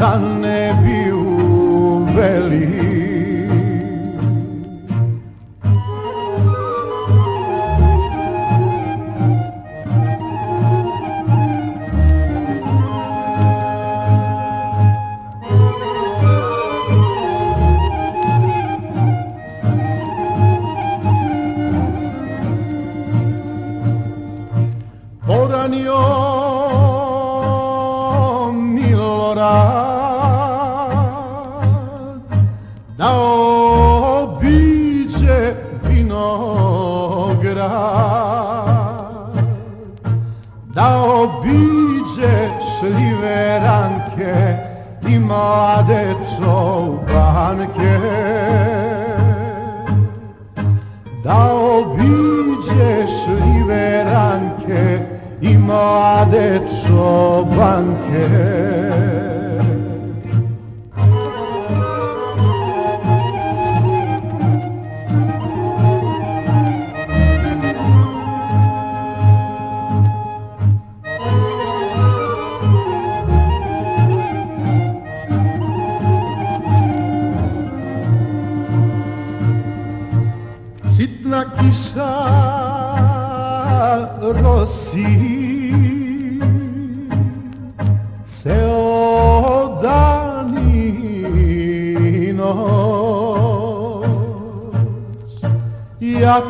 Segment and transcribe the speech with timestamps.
[0.00, 2.89] Da ne bi uveli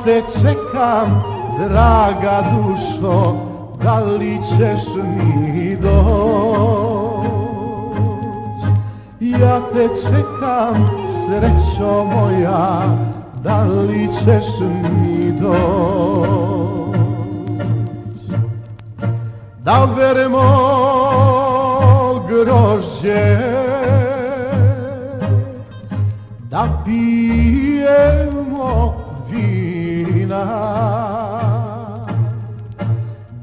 [0.04, 1.22] te čekam,
[1.58, 3.34] draga dušo
[3.82, 7.20] Da li ćeš mi doć?
[9.20, 10.90] Ja te čekam,
[11.26, 12.80] srećo moja
[13.44, 16.70] Da li ćeš mi doć?
[19.64, 20.42] Da beremo
[22.28, 23.69] grožđe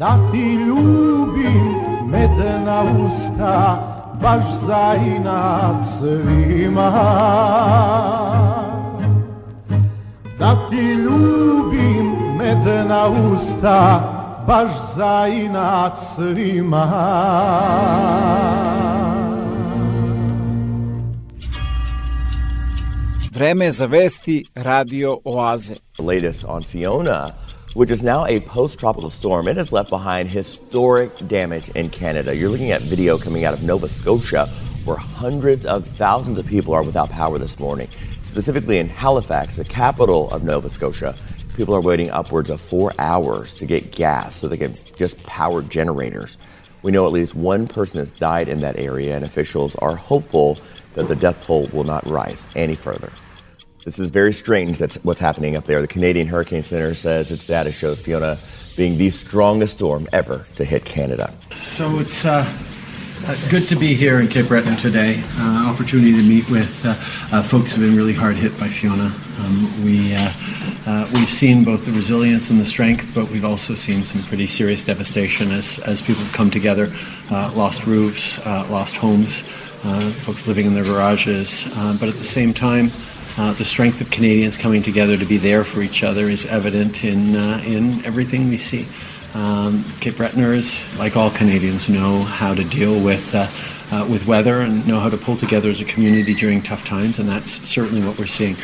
[0.08, 3.78] Da ti ljubim medena usta
[4.22, 6.92] Baš za inat svima.
[10.40, 14.00] Da ti ljubim medena usta
[14.48, 16.88] baš za inat svima.
[23.34, 25.76] Vreme za vesti Radio Oaze.
[25.76, 27.30] The latest on Fiona,
[27.78, 29.48] which is now a post tropical storm.
[29.48, 32.36] It has left behind historic damage in Canada.
[32.36, 34.48] You're looking at video coming out of Nova Scotia
[34.84, 37.88] where hundreds of thousands of people are without power this morning.
[38.24, 41.16] Specifically in Halifax, the capital of Nova Scotia,
[41.56, 45.62] people are waiting upwards of four hours to get gas so they can just power
[45.62, 46.40] generators.
[46.82, 50.58] We know at least one person has died in that area, and officials are hopeful
[50.96, 53.12] that the death toll will not rise any further.
[53.88, 55.80] This is very strange that's what's happening up there.
[55.80, 58.38] The Canadian Hurricane Center says its data shows Fiona
[58.76, 61.34] being the strongest storm ever to hit Canada.
[61.62, 62.44] So it's uh,
[63.26, 65.24] uh, good to be here in Cape Breton today.
[65.38, 66.90] Uh, opportunity to meet with uh,
[67.34, 69.06] uh, folks who have been really hard hit by Fiona.
[69.40, 74.04] Um, we uh, we've seen both the resilience and the strength, but we've also seen
[74.04, 76.88] some pretty serious devastation as as people have come together,
[77.32, 79.44] lost roofs, lost homes,
[80.26, 81.64] folks living in their garages.
[81.74, 82.92] But at the same time.
[83.38, 87.04] Uh, the strength of Canadians coming together to be there for each other is evident
[87.04, 88.88] in uh, in everything we see.
[89.36, 93.48] Um, Cape Bretoners, like all Canadians, know how to deal with uh,
[93.92, 97.20] uh, with weather and know how to pull together as a community during tough times,
[97.20, 98.58] and that's certainly what we're seeing.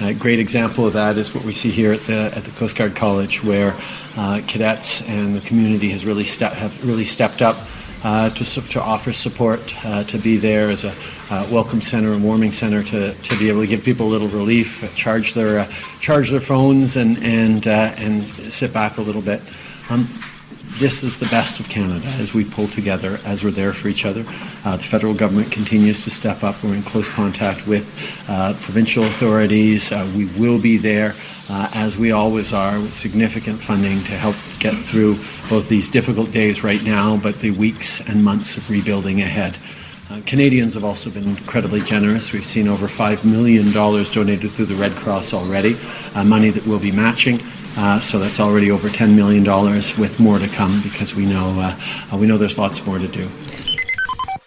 [0.00, 2.76] A great example of that is what we see here at the at the Coast
[2.76, 3.74] Guard College, where
[4.16, 7.56] uh, cadets and the community has really have really stepped up
[8.02, 10.94] uh, to, to offer support, uh, to be there as a
[11.30, 14.28] uh, welcome center and warming center, to, to be able to give people a little
[14.28, 19.02] relief, uh, charge their uh, charge their phones, and and uh, and sit back a
[19.02, 19.42] little bit.
[19.90, 20.08] Um,
[20.80, 24.06] this is the best of Canada as we pull together, as we're there for each
[24.06, 24.24] other.
[24.64, 26.60] Uh, the federal government continues to step up.
[26.64, 27.86] We're in close contact with
[28.30, 29.92] uh, provincial authorities.
[29.92, 31.14] Uh, we will be there,
[31.50, 35.16] uh, as we always are, with significant funding to help get through
[35.50, 39.58] both these difficult days right now, but the weeks and months of rebuilding ahead.
[40.10, 42.32] Uh, Canadians have also been incredibly generous.
[42.32, 45.76] We've seen over $5 million donated through the Red Cross already,
[46.14, 47.38] uh, money that we'll be matching.
[47.76, 49.44] Uh, so that's already over $10 million
[49.98, 51.78] with more to come because we know, uh,
[52.12, 53.28] uh, we know there's lots more to do.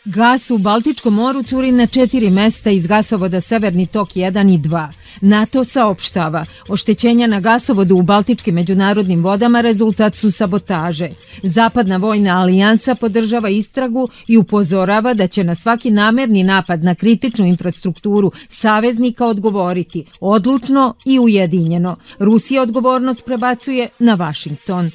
[0.06, 4.88] Gas u Baltičkom moru curi na četiri mesta iz gasovoda Severni tok 1 i 2.
[5.22, 11.10] NATO saopštava, oštećenja na gasovodu u Baltičkim međunarodnim vodama rezultat su sabotaže.
[11.44, 17.46] Zapadna vojna alijansa podržava istragu i upozorava da će na svaki namerni napad na kritičnu
[17.46, 21.96] infrastrukturu saveznika odgovoriti odlučno i ujedinjeno.
[22.20, 24.92] Rusija odgovornost prebacuje na Vašington.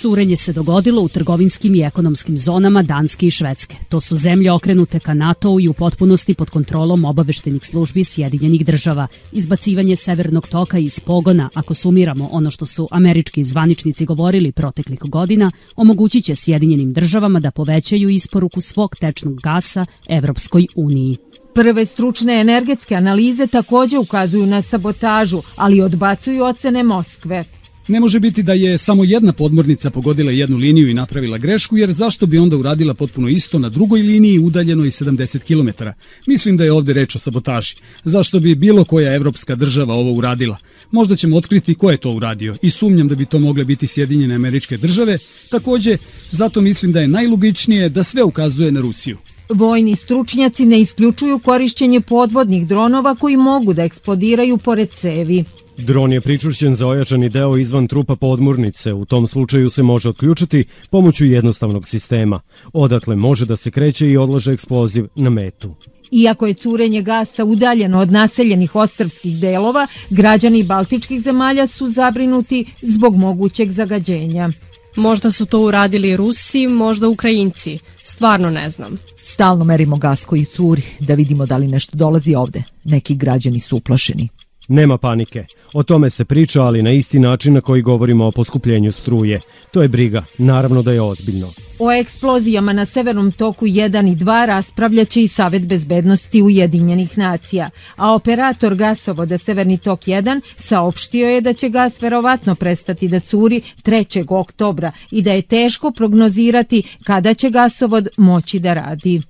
[0.00, 3.76] Curenje se dogodilo u trgovinskim i ekonomskim zonama Danske i Švedske.
[3.88, 9.06] To su zemlje okrenute ka NATO i u potpunosti pod kontrolom obaveštenih službi Sjedinjenih država.
[9.32, 15.50] Izbacivanje severnog toka iz pogona, ako sumiramo ono što su američki zvaničnici govorili proteklih godina,
[15.76, 21.16] omogućit će Sjedinjenim državama da povećaju isporuku svog tečnog gasa Evropskoj uniji.
[21.54, 27.44] Prve stručne energetske analize takođe ukazuju na sabotažu, ali odbacuju ocene Moskve.
[27.88, 31.90] Ne može biti da je samo jedna podmornica pogodila jednu liniju i napravila grešku, jer
[31.90, 35.84] zašto bi onda uradila potpuno isto na drugoj liniji udaljenoj 70 km?
[36.26, 37.76] Mislim da je ovde reč o sabotaži.
[38.04, 40.56] Zašto bi bilo koja evropska država ovo uradila?
[40.90, 44.34] Možda ćemo otkriti ko je to uradio i sumnjam da bi to mogle biti Sjedinjene
[44.34, 45.18] američke države.
[45.50, 45.96] Takođe,
[46.30, 49.18] zato mislim da je najlogičnije da sve ukazuje na Rusiju.
[49.48, 55.44] Vojni stručnjaci ne isključuju korišćenje podvodnih dronova koji mogu da eksplodiraju pored cevi.
[55.78, 58.92] Dron je pričušćen za ojačani deo izvan trupa podmornice.
[58.92, 62.40] U tom slučaju se može otključiti pomoću jednostavnog sistema.
[62.72, 65.74] Odatle može da se kreće i odlaže eksploziv na metu.
[66.10, 73.16] Iako je curenje gasa udaljeno od naseljenih ostrvskih delova, građani baltičkih zemalja su zabrinuti zbog
[73.16, 74.48] mogućeg zagađenja.
[74.96, 77.78] Možda su to uradili Rusi, možda Ukrajinci.
[78.02, 78.98] Stvarno ne znam.
[79.22, 82.62] Stalno merimo gas koji curi da vidimo da li nešto dolazi ovde.
[82.84, 84.28] Neki građani su uplašeni.
[84.68, 85.44] Nema panike.
[85.72, 89.40] O tome se priča, ali na isti način na koji govorimo o poskupljenju struje.
[89.70, 90.24] To je briga.
[90.38, 91.50] Naravno da je ozbiljno.
[91.78, 98.14] O eksplozijama na severnom toku 1 i 2 raspravljaće i Savet bezbednosti Ujedinjenih nacija, a
[98.14, 104.24] operator gasovoda Severni tok 1 saopštio je da će gas verovatno prestati da curi 3.
[104.28, 109.22] oktobra i da je teško prognozirati kada će gasovod moći da radi.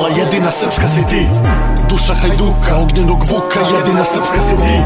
[0.00, 1.26] Se gusla, jedina srpska si ti
[1.88, 4.78] Duša hajduka, ognjenog vuka, jedina srpska si ti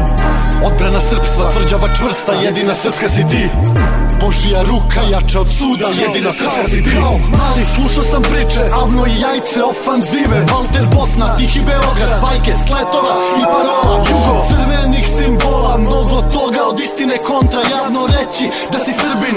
[0.65, 3.49] Odbrana srpstva, tvrđava čvrsta, jedina srpska si ti
[4.21, 6.95] Božija ruka, jača od suda, jedina srpska si ti
[7.37, 10.37] mali slušao sam priče, avno i jajce, ofanzive.
[10.51, 13.95] Valter Bosna, Tihi Beograd, bajke, sletova i parola.
[14.09, 17.59] Jugo crvenih simbola, mnogo toga od istine kontra.
[17.75, 19.35] Javno reći da si srbin,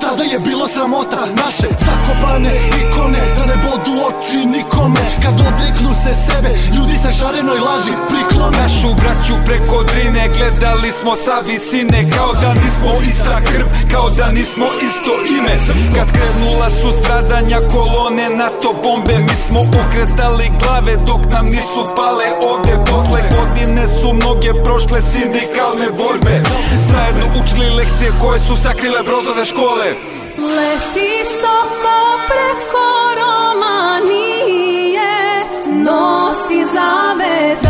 [0.00, 1.68] tada je bilo sramota Naše.
[1.86, 7.94] Zakopane ikone, da ne bodu oči nikome Kad odreknu se sebe, ljudi sa šarenoj laži
[8.10, 8.58] priklone.
[8.62, 14.26] Našu braću preko drine gledali smo sa visine Kao da nismo ista krv, kao da
[14.38, 15.54] nismo isto ime.
[15.96, 22.26] Kad krenula su stradanja kolone NATO bombe Mi smo okretali glave dok nam nisu pale
[22.50, 22.74] ovde.
[22.90, 26.34] Posle godine su mnoge prošle sindikalne borbe.
[26.90, 29.86] Zajedno učili lekcije koje su sakrile brozove škole.
[30.56, 31.96] Leti soko
[32.28, 32.90] preko
[36.80, 37.69] Nosi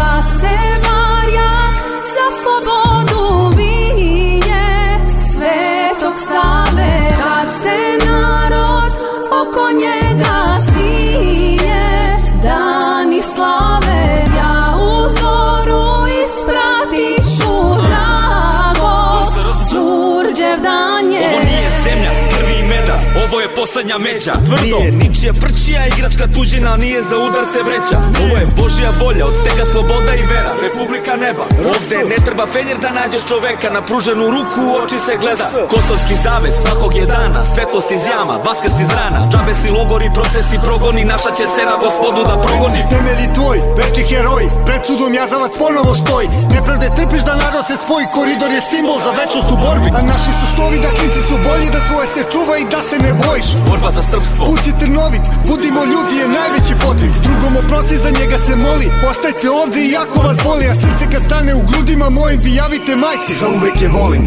[23.70, 24.78] poslednja međa Tvrdo.
[24.78, 27.98] Nije ničija prčija igračka tuđina, nije za udarce vreća.
[28.24, 31.44] Ovo je Božja volja, od stega sloboda i vera, Republika neba.
[31.72, 35.46] Ovde ne treba fenjer da nađeš čoveka, na pruženu ruku u oči se gleda.
[35.72, 39.20] Kosovski zavez svakog je dana, svetlost iz jama, vaskrs iz rana.
[39.32, 42.80] Džabe si logori, procesi, progoni, naša će se na gospodu da progoni.
[42.92, 46.28] Temelji tvoj, veči heroj, pred sudom jazavac ponovo stoji.
[46.56, 49.88] Nepravde trpiš da narod se spoji, koridor je simbol za večnost u borbi.
[49.98, 52.96] A naši su stovi da klinci su bolji, da svoje se čuva i da se
[53.06, 54.44] ne bojiš Borba za srpstvo.
[54.46, 59.50] Put je trnovit, budimo ljudi je najveći podvig Drugom oprosti za njega se moli, ostajte
[59.50, 63.34] ovde i jako vas boli A srce kad stane u grudima mojim vi javite majci.
[63.40, 64.24] Za uvek je volim.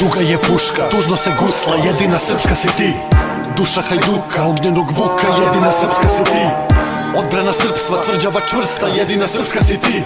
[0.00, 2.90] Duga je puška, tužno se gusla, jedina srpska si ti.
[3.56, 6.44] Duša hajduka, ognjenog vuka, jedina srpska si ti.
[7.18, 10.02] Odbrana srpstva, tvrđava čvrsta, jedina srpska si ti.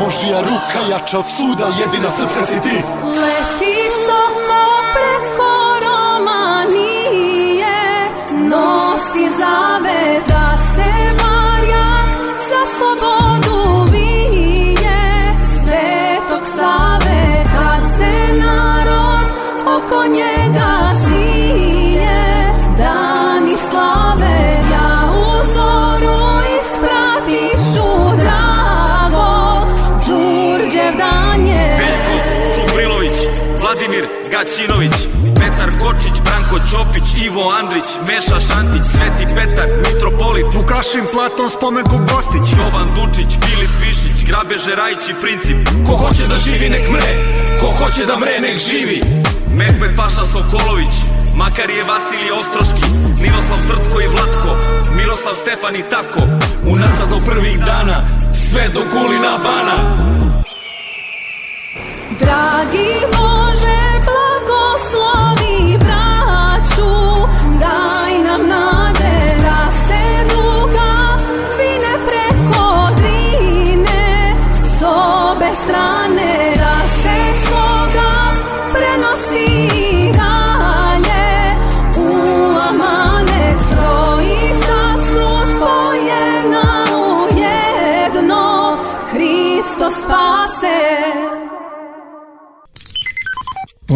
[0.00, 2.76] Božija ruka jača od suda, jedina srpska si ti.
[3.22, 3.74] Leti
[4.06, 4.47] soko
[9.48, 10.90] Zave da se
[11.22, 12.08] Marjak
[12.50, 15.00] za slobodu vije
[15.42, 19.26] Svetog Save kad se narod
[19.76, 26.20] oko njega smije Dani slave ja u zoru
[26.58, 29.68] ispratišu dragog
[30.06, 31.78] Đurđev dan je
[32.54, 33.16] Čubrilović,
[33.60, 34.94] Vladimir Gaćinović,
[35.34, 36.17] Petar Kočić,
[36.48, 43.30] Branko Ćopić, Ivo Andrić, Meša Šantić, Sveti Petar, Mitropolit, Vukašin Platon, Spomenku Gostić, Jovan Dučić,
[43.44, 45.58] Filip Višić, Grabe Žerajić i Princip.
[45.86, 47.12] Ko hoće da živi nek mre,
[47.60, 49.00] ko hoće da mre nek živi.
[49.58, 50.94] Mehmet Paša Sokolović,
[51.40, 52.84] Makarije Vasilije Ostroški,
[53.24, 54.50] Miroslav Trtko i Vlatko,
[54.98, 56.20] Miroslav Stefan i tako.
[56.72, 57.98] Unazad do prvih dana,
[58.48, 59.78] sve do Kulina Bana.
[62.20, 65.47] Dragi Bože, blagoslovi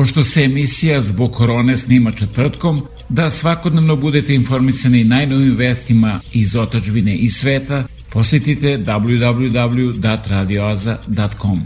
[0.02, 7.16] Pošto se emisija zbog korone snima četvrtkom, da svakodnevno budete informisani najnovim vestima iz otačbine
[7.16, 11.60] i sveta, posjetite www.radioaza.com.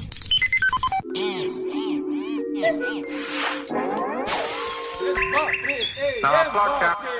[6.22, 7.15] Kada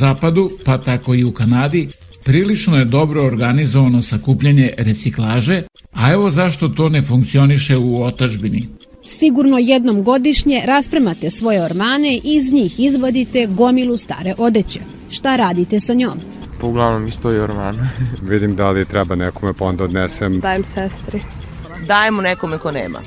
[0.00, 1.88] zapadu, pa tako i u Kanadi,
[2.24, 8.68] prilično je dobro organizovano sakupljanje reciklaže, a evo zašto to ne funkcioniše u otačbini.
[9.04, 14.80] Sigurno jednom godišnje raspremate svoje ormane i iz njih izvadite gomilu stare odeće.
[15.10, 16.18] Šta radite sa njom?
[16.62, 17.78] Uglavnom mi stoji orman.
[18.30, 20.40] Vidim da li treba nekome pa onda odnesem.
[20.40, 21.20] Dajem sestri.
[21.86, 23.00] Dajemo nekome ko nema.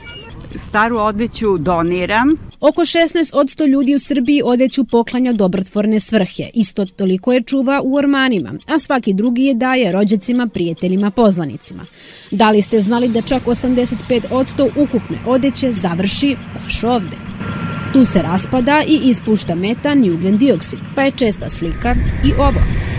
[0.55, 2.35] Staru odeću doniram.
[2.63, 6.49] Oko 16 od 100 ljudi u Srbiji odeću poklanja dobrotvorne svrhe.
[6.53, 11.85] Isto toliko je čuva u ormanima, a svaki drugi je daje rođacima, prijateljima, poznanicima.
[12.31, 17.17] Da li ste znali da čak 85 od 100 ukupne odeće završi baš ovde?
[17.93, 21.95] Tu se raspada i ispušta metan i ugljen dioksid, pa je česta slika
[22.25, 22.92] i ovo.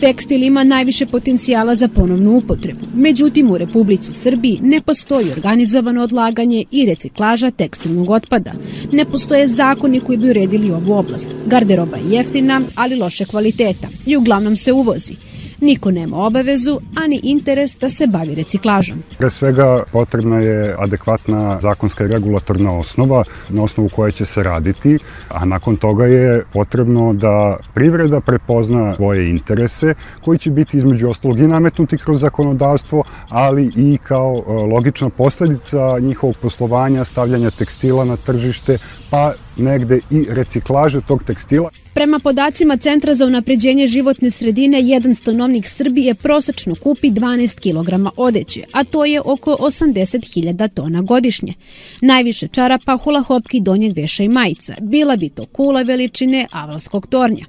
[0.00, 2.86] Tekstil ima najviše potencijala za ponovnu upotrebu.
[2.94, 8.52] Međutim, u Republici Srbiji ne postoji organizovano odlaganje i reciklaža tekstilnog otpada.
[8.92, 11.28] Ne postoje zakoni koji bi uredili ovu oblast.
[11.46, 15.14] Garderoba je jeftina, ali loše kvaliteta i uglavnom se uvozi.
[15.60, 19.02] Niko nema obavezu, ani interes da se bavi reciklažom.
[19.18, 24.98] Pre svega potrebna je adekvatna zakonska i regulatorna osnova na osnovu koje će se raditi,
[25.28, 29.94] a nakon toga je potrebno da privreda prepozna svoje interese
[30.24, 35.98] koji će biti između ostalog i nametnuti kroz zakonodavstvo, ali i kao e, logična posledica
[35.98, 38.78] njihovog poslovanja, stavljanja tekstila na tržište,
[39.10, 41.70] pa negde i reciklaže tog tekstila.
[41.94, 48.62] Prema podacima Centra za unapređenje životne sredine, jedan stanovnik Srbije prosečno kupi 12 kg odeće,
[48.72, 51.54] a to je oko 80.000 tona godišnje.
[52.00, 54.74] Najviše čarapa, hula hopki, donjeg veša i majica.
[54.80, 57.44] Bila bi to kula veličine avalskog tornja.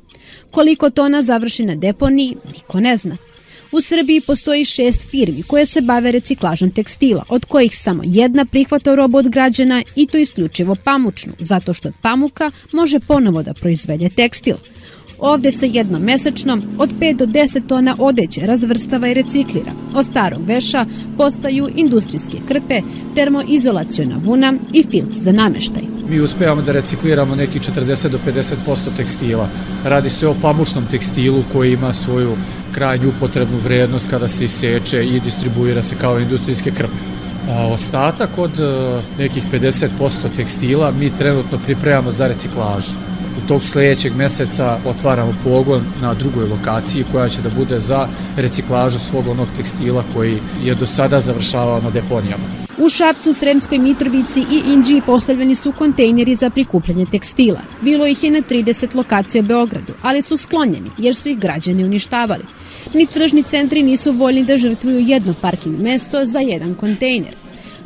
[0.52, 3.18] Koliko tona završi na deponiji, niko ne zna.
[3.72, 8.96] U Srbiji postoji šest firmi koje se bave reciklažom tekstila, od kojih samo jedna prihvata
[8.96, 14.10] robu od građana i to isključivo pamučnu, zato što od pamuka može ponovo da proizvede
[14.10, 14.56] tekstil.
[15.22, 19.72] Ovde se jednom mesečno od 5 do 10 tona odeće razvrstava i reciklira.
[19.96, 20.86] Od starog veša
[21.18, 22.82] postaju industrijske krpe,
[23.16, 25.84] termoizolaciona vuna i filc za nameštaj.
[26.10, 29.48] Mi uspevamo da recikliramo neki 40 do 50% tekstila.
[29.86, 32.36] Radi se o pamučnom tekstilu koji ima svoju
[32.72, 36.94] krajnju upotrebnu vrednost kada se iseče i distribuira se kao industrijske krpe.
[37.50, 39.88] A ostatak od e, nekih 50%
[40.36, 42.96] tekstila mi trenutno pripremamo za reciklažu.
[43.38, 49.00] U tog sledećeg meseca otvaramo pogon na drugoj lokaciji koja će da bude za reciklažu
[49.00, 52.44] svog onog tekstila koji je do sada završavao na deponijama.
[52.78, 57.60] U Šapcu, Sremskoj Mitrovici i Inđiji postavljeni su kontejneri za prikupljanje tekstila.
[57.82, 61.84] Bilo ih je na 30 lokacija u Beogradu, ali su sklonjeni jer su ih građani
[61.84, 62.44] uništavali.
[62.94, 67.36] Ni tržni centri nisu voljni da žrtvuju jedno parking mesto za jedan kontejner.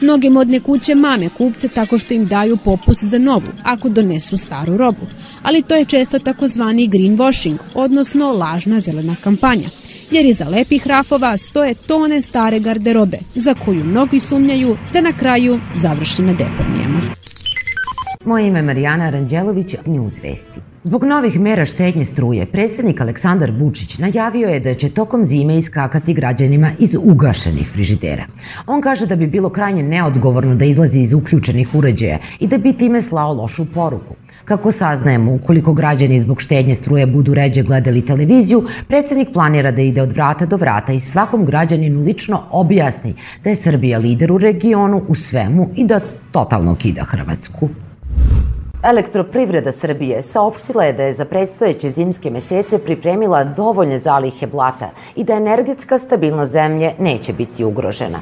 [0.02, 4.78] Mnoge modne kuće mame kupce tako što im daju popust za novu, ako donesu staru
[4.78, 5.08] robu.
[5.46, 9.70] Ali to je često takozvani greenwashing, odnosno lažna zelena kampanja
[10.12, 15.60] jer iza lepih rafova stoje tone stare garderobe, za koju mnogi sumnjaju da na kraju
[15.76, 17.02] završi na deponijama.
[18.26, 20.60] Moje ime je Marijana Ranđelović, News Vesti.
[20.84, 26.14] Zbog novih mera štednje struje, predsednik Aleksandar Vučić najavio je da će tokom zime iskakati
[26.14, 28.26] građanima iz ugašenih frižidera.
[28.68, 32.74] On kaže da bi bilo krajnje neodgovorno da izlazi iz uključenih uređaja i da bi
[32.74, 34.16] time slao lošu poruku.
[34.46, 40.02] Kako saznajemo, ukoliko građani zbog štednje struje budu ređe gledali televiziju, predsednik planira da ide
[40.02, 45.02] od vrata do vrata i svakom građaninu lično objasni da je Srbija lider u regionu
[45.08, 46.00] u svemu i da
[46.32, 47.70] totalno kida Hrvatsku.
[48.84, 55.24] Elektroprivreda Srbije saopštila je da je za predstojeće zimske mesece pripremila dovoljne zalihe blata i
[55.24, 58.20] da energetska stabilnost zemlje neće biti ugrožena.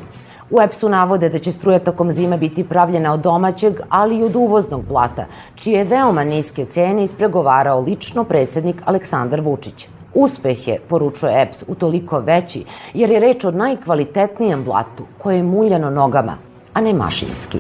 [0.54, 4.36] U EPS-u navode da će struja tokom zime biti pravljena od domaćeg, ali i od
[4.36, 9.88] uvoznog blata, čije veoma niske cene ispregovarao lično predsednik Aleksandar Vučić.
[10.14, 15.90] Uspeh je, poručuje EPS, utoliko veći, jer je reč o najkvalitetnijem blatu koje je muljano
[15.90, 16.38] nogama,
[16.74, 17.58] a ne mašinski.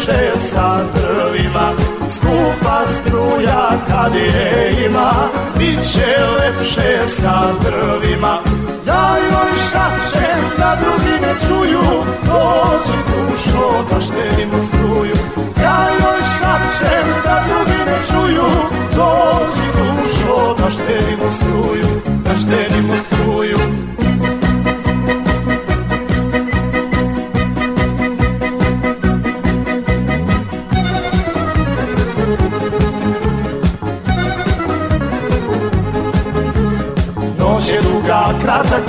[0.00, 1.72] Lepše sa drvima.
[2.08, 5.12] Skupa struja kad je ima
[5.58, 8.38] Biće lepše sa drvima.
[8.86, 15.16] Ja joj šačem da drugi ne čuju Dođi dušo da štedimo struju.
[15.62, 18.50] Ja joj šačem da drugi ne čuju
[18.96, 21.99] Dođi dušo da štedimo struju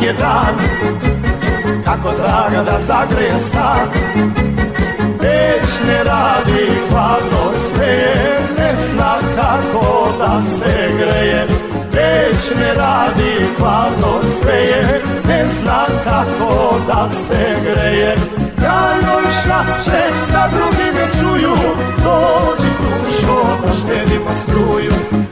[0.02, 0.56] je dan.
[1.86, 3.88] Kako draga da zagreje stan.
[5.22, 8.14] Već ne radi hladno sve
[8.58, 11.48] Ne zna kako da se greje.
[11.94, 18.16] Već ne radi hladno sve je Ne zna kako da se greje.
[18.64, 21.56] Ja joj šapćem da drugi ne čuju
[22.04, 25.31] Dođi dušo da štedimo struju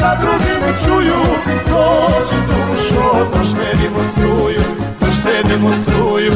[0.00, 1.20] da drugi ne čuju.
[1.46, 4.62] Dođi dušo da štedimo struju
[5.00, 6.32] Da štedimo struju.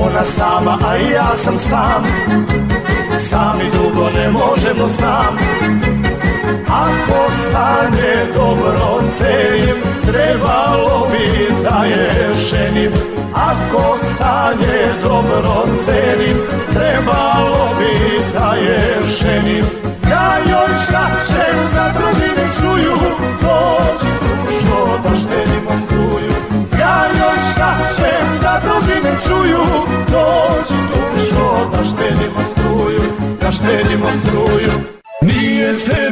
[0.00, 2.04] Ona sama, a i ja sam sam.
[3.30, 5.38] Sami dugo ne možemo znam
[6.68, 9.76] Ako stanje dobro cenim
[10.12, 12.92] Trebalo bi da je ženim.
[13.34, 16.36] Ako stanje dobro cenim
[16.74, 19.64] Trebalo bi da je ženim.
[20.10, 22.96] Ja joj šačem da drugi ne čuju
[23.42, 26.32] Dođi dušo da štedimo struju.
[26.80, 29.64] Ja joj šačem da drugi ne čuju
[30.12, 33.00] Dođi dušo da štedimo struju
[33.40, 34.96] Da štedimo struju.
[35.22, 36.05] Nije tebe,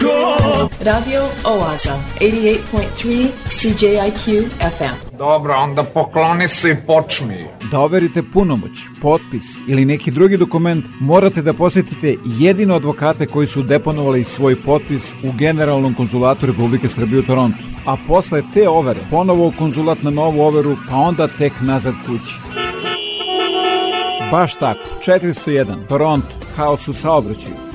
[0.00, 5.16] niko Radio Oaza, 88.3 CJIQ FM.
[5.18, 7.46] Dobro, onda pokloni se i počmi.
[7.70, 13.62] Da overite punomoć, potpis ili neki drugi dokument, morate da posetite jedino advokate koji su
[13.62, 17.58] deponovali svoj potpis u Generalnom konzulatu Republike Srbije u Torontu.
[17.86, 22.34] A posle te overe, ponovo u konzulat na novu overu, pa onda tek nazad kući.
[24.30, 27.65] Baš tako, 401, Toronto, haos u saobraćaju.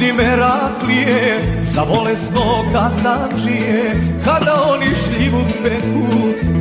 [0.00, 1.38] ljudi Meraklije
[1.74, 6.06] Za bolesno kazanđije Kada oni šljivu peku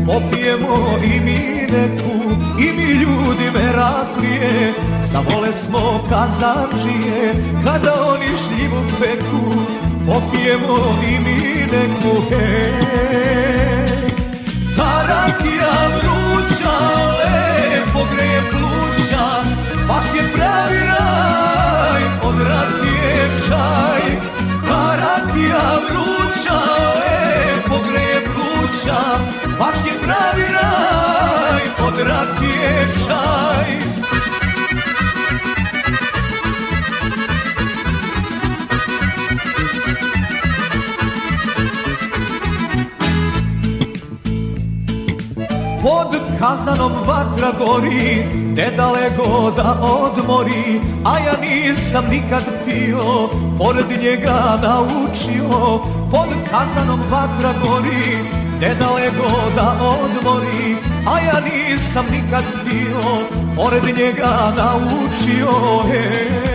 [0.06, 2.15] Popijemo i mi neku.
[2.60, 4.73] I mi ljudi Meraklije
[5.12, 9.62] Za bolesno kazanđije Kada oni šljivu peku
[10.08, 12.21] Popijemo i mi neku.
[12.30, 12.89] Hej!
[14.75, 16.78] Ta rakija vruća
[17.19, 19.08] Lepo greje pluća
[19.89, 24.04] Pak je pravi raj Od rakije čaj.
[24.67, 26.60] Ta rakija vruća
[26.99, 29.02] Lepo greje pluća.
[29.60, 34.18] Pak je pravi raj Od rakije čaj
[46.39, 48.23] kazanom vatra gori,
[48.58, 55.80] nedaleko da odmori, a ja nisam nikad pio, pored njega naučio.
[56.12, 58.17] Pod kazanom vatra gori,
[58.62, 60.75] nedaleko da odmori,
[61.06, 63.04] a ja nisam nikad pio,
[63.56, 65.84] pored njega naučio.
[65.91, 66.48] Hej,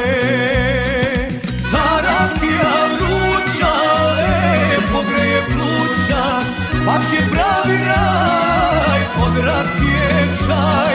[6.86, 10.94] pak je pravi raj, od rakije čaj.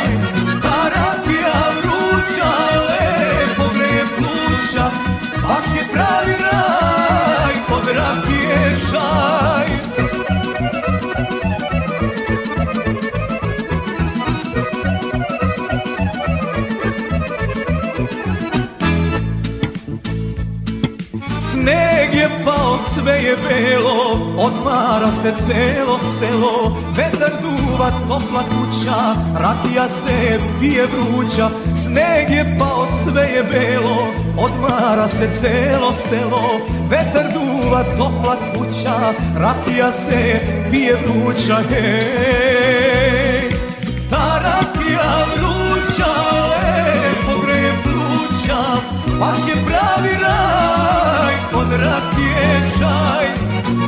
[0.62, 2.52] Ta rakija vruća,
[2.88, 4.86] lepo greje pluća,
[5.42, 9.69] pak je pravi raj, od rakije čaj.
[22.46, 24.00] Pao, sve je belo,
[24.38, 31.50] odmara se celo selo, vetar duva topla kuća, rakija se pije vruća.
[31.84, 33.98] Sneg je pao, sve je belo,
[34.38, 36.42] odmara se celo selo,
[36.90, 40.40] vetar duva topla kuća, rakija se
[40.72, 41.58] pije vruća.
[41.70, 43.50] Hej,
[44.10, 46.12] ta rakija vruća,
[46.50, 48.62] lepo greje pluća,
[49.20, 52.09] pak je pravi raj, od rakije
[52.80, 53.28] čaj.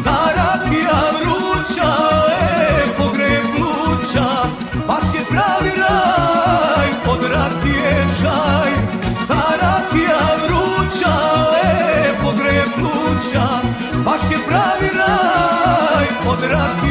[0.04, 1.92] Ta rakija vruća,
[2.28, 4.28] lepo greje pluća,
[4.88, 8.72] pak je pravi raj, od rakije čaj.
[9.28, 11.16] Ta rakija vruća,
[11.54, 13.48] lepo greje pluća,
[14.06, 16.91] pak je pravi raj, od rakije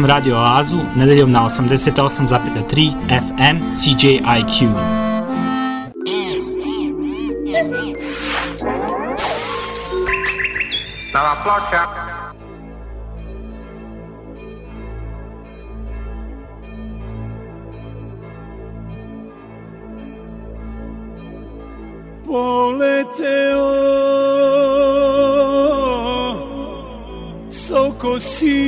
[0.00, 4.68] Slušam Radio Oazu nedeljom na 88,3 FM CJIQ.
[11.14, 11.82] Nova ploča.
[22.24, 23.70] poleteo
[27.50, 28.59] soko sivi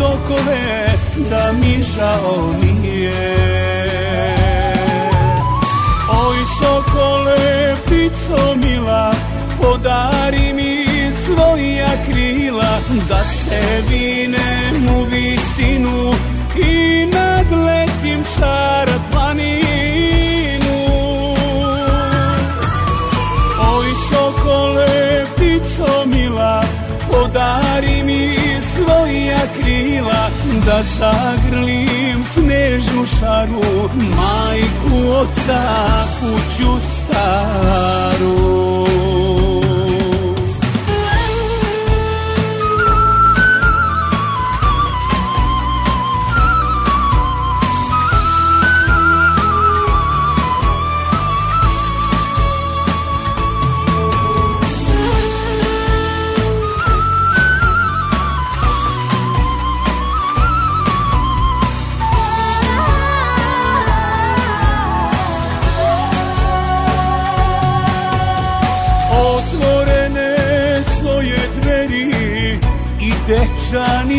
[0.00, 0.86] moji sokole
[1.30, 3.36] Da mi žao nije.
[6.08, 9.12] Oj sokole, pico mila
[9.62, 10.86] Podari mi
[11.24, 12.78] svoja krila
[13.08, 16.12] Da se vinem u visinu
[16.56, 19.69] I nadletim šar planinu
[29.90, 30.30] krila
[30.66, 35.62] Da zagrlim snežnu šaru Majku oca
[36.20, 38.30] kuću staru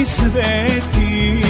[0.06, 1.42] sveti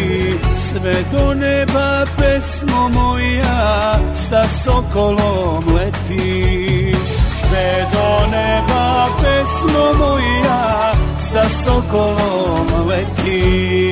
[0.71, 6.95] Sve do neba pesmo moja sa sokolom leti.
[7.27, 13.91] Sve do neba pesmo moja sa sokolom leti.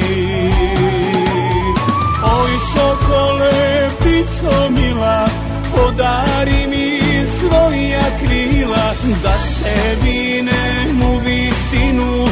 [2.24, 5.28] Oj sokole, pico mila,
[5.76, 7.00] podari mi
[7.40, 8.94] svoja krila
[9.24, 12.29] Da se vinem u visinu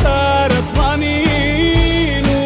[0.00, 2.40] šar planinu.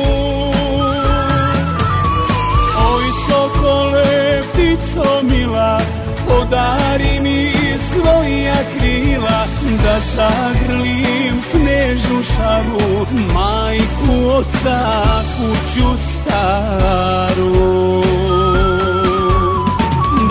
[2.92, 5.80] Oj sokole, pico mila,
[6.28, 7.52] podari mi
[7.90, 9.46] svoja krila
[9.84, 14.78] Da zagrlim snežnu šaru Majku oca
[15.36, 17.52] kuću staru.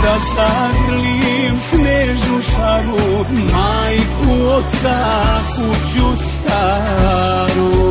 [0.04, 4.98] Da zagrlim snežnu šaru Majku oca
[5.56, 7.91] kuću staru caro.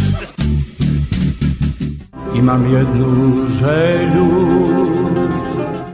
[2.35, 4.27] Imam jednu želju.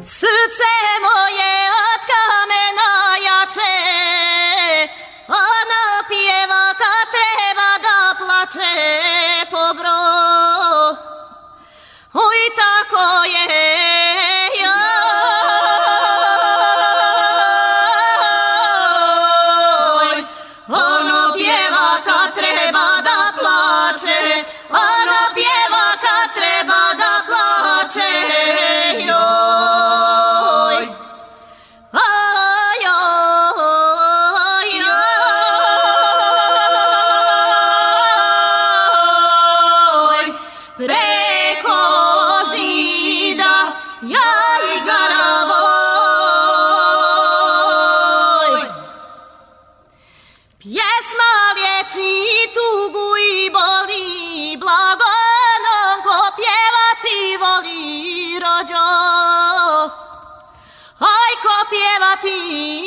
[0.05, 0.73] Srce
[1.05, 1.53] moje
[1.87, 2.91] od kamena
[3.27, 3.77] jače
[5.27, 8.75] Ono pjeva kad treba da plače
[9.51, 9.65] po
[12.13, 13.36] Oj tako je
[50.59, 52.13] Pjesma liječi
[52.55, 55.11] tugu i boli Blago
[55.53, 58.87] onom ko pjevati voli rođo.
[60.99, 62.86] Aj ko pjevati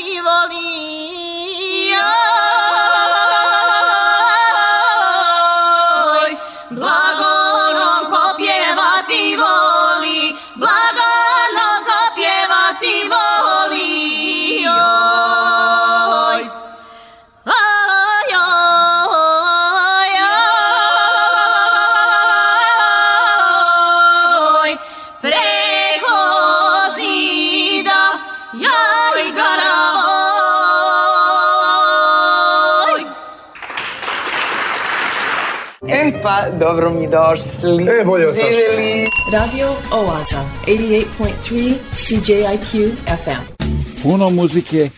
[36.59, 37.85] dobro mi došli.
[38.01, 39.07] E, bolje vas našli.
[39.33, 43.65] Radio Oaza, 88.3 CJIQ FM.
[44.03, 44.91] Puno muzike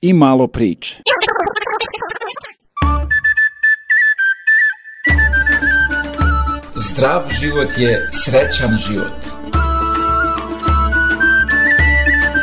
[0.00, 1.02] i malo priče.
[6.76, 9.41] Zdrav život je srećan život.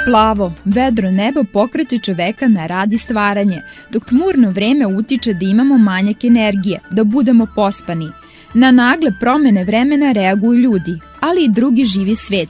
[0.09, 5.77] Plavo, vedro nebo pokreće čoveka na rad i stvaranje, dok tmurno vreme utiče da imamo
[5.77, 8.07] manjak energije, da budemo pospani.
[8.53, 12.49] Na nagle promene vremena reaguju ljudi, ali i drugi živi svet.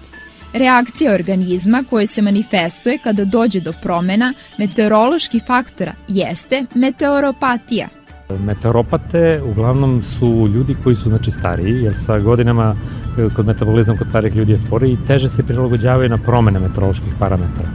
[0.53, 7.87] Reakcija organizma koja se manifestuje kada dođe do promena meteoroloških faktora jeste meteoropatija–
[8.37, 12.75] Meteoropate uglavnom su ljudi koji su znači stariji, jer sa godinama
[13.17, 17.13] e, kod metabolizam kod starih ljudi je sporiji i teže se prilagođavaju na promene meteoroloških
[17.19, 17.69] parametara.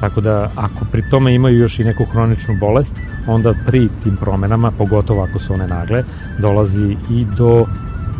[0.00, 2.94] Tako da ako pri tome imaju još i neku hroničnu bolest,
[3.26, 6.04] onda pri tim promenama, pogotovo ako su one nagle,
[6.38, 7.66] dolazi i do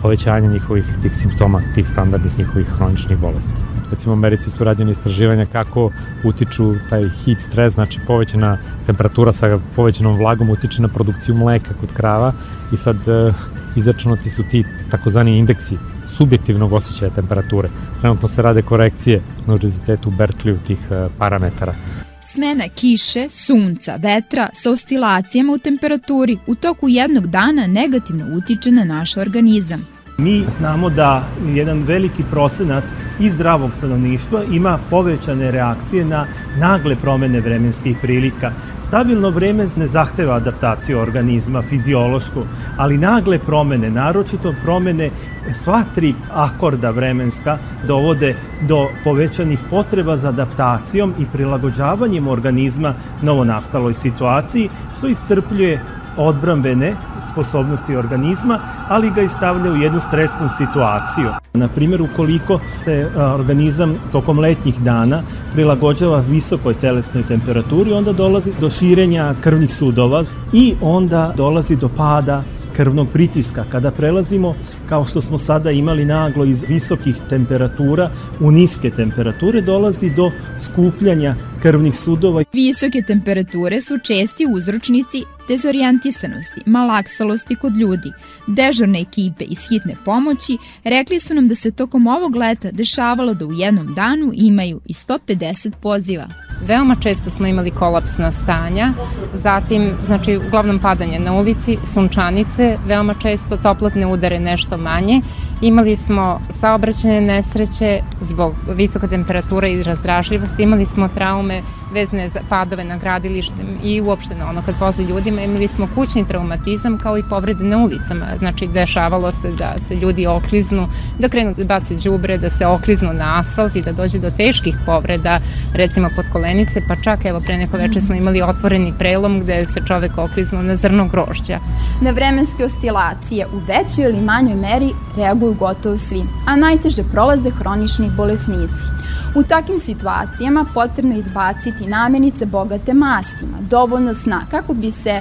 [0.03, 3.76] povećanja njihovih tih simptoma, tih standardnih njihovih hroničnih bolesti.
[3.91, 5.91] Recimo u Americi su rađene istraživanja kako
[6.24, 11.93] utiču taj heat stres, znači povećana temperatura sa povećanom vlagom utiče na produkciju mleka kod
[11.93, 12.32] krava
[12.72, 13.32] i sad e,
[13.76, 15.76] izračunati su ti takozvani indeksi
[16.07, 17.68] subjektivnog osjećaja temperature.
[18.01, 21.74] Trenutno se rade korekcije na univerzitetu Berkeley tih e, parametara.
[22.22, 28.84] Smena kiše, sunca, vetra sa oscilacijama u temperaturi u toku jednog dana negativno utiče na
[28.84, 29.95] naš organizam.
[30.19, 32.85] Mi znamo da jedan veliki procenat
[33.21, 36.27] i zdravog stanovništva ima povećane reakcije na
[36.61, 38.53] nagle promene vremenskih prilika.
[38.81, 42.43] Stabilno vreme ne zahteva adaptaciju organizma, fiziološku,
[42.77, 45.11] ali nagle promene, naročito promene
[45.53, 48.35] sva tri akorda vremenska dovode
[48.69, 55.81] do povećanih potreba za adaptacijom i prilagođavanjem organizma novonastaloj situaciji, što iscrpljuje
[56.17, 56.95] odbrambene
[57.33, 58.59] sposobnosti organizma,
[58.89, 61.31] ali ga i stavlja u jednu stresnu situaciju.
[61.55, 68.71] Na primjer, ukoliko se organizam tokom letnjih dana prilagođava visokoj telesnoj temperaturi, onda dolazi do
[68.71, 72.43] širenja krvnih sudova i onda dolazi do pada
[72.77, 73.64] krvnog pritiska.
[73.73, 74.55] Kada prelazimo,
[74.89, 78.11] kao što smo sada imali naglo iz visokih temperatura
[78.41, 82.43] u niske temperature, dolazi do skupljanja krvnih sudova.
[82.53, 88.13] Visoke temperature su česti uzročnici dezorijentisanosti, malaksalosti kod ljudi.
[88.47, 93.47] Dežurne ekipe iz hitne pomoći rekli su nam da se tokom ovog leta dešavalo da
[93.47, 96.29] u jednom danu imaju i 150 poziva.
[96.67, 98.93] Veoma često smo imali kolapsna stanja,
[99.35, 105.21] zatim, znači, uglavnom padanje na ulici, sunčanice, veoma često toplotne udare nešto manje.
[105.61, 112.85] Imali smo saobraćene nesreće zbog visoka temperatura i razdražljivosti, imali smo traume vezne za padove
[112.85, 117.23] na gradilištem i uopšte na ono kad pozli ljudima, imali smo kućni traumatizam kao i
[117.31, 118.27] povrede na ulicama.
[118.39, 120.89] Znači, dešavalo se da se ljudi okliznu,
[121.19, 124.77] da krenu da bace đubre, da se okliznu na asfalt i da dođe do teških
[124.87, 125.41] povreda,
[125.75, 129.81] recimo pod kolenice, pa čak evo pre neko veče smo imali otvoreni prelom gde se
[129.87, 131.59] čovek okliznuo na zrno grožđa.
[132.01, 138.11] Na vremenske oscilacije u većoj ili manjoj meri reaguju gotovo svi, a najteže prolaze hronični
[138.11, 138.88] bolesnici.
[139.34, 145.20] U takvim situacijama potrebno je izbaciti namenice bogate mastima, dovoljno sna, kako bi se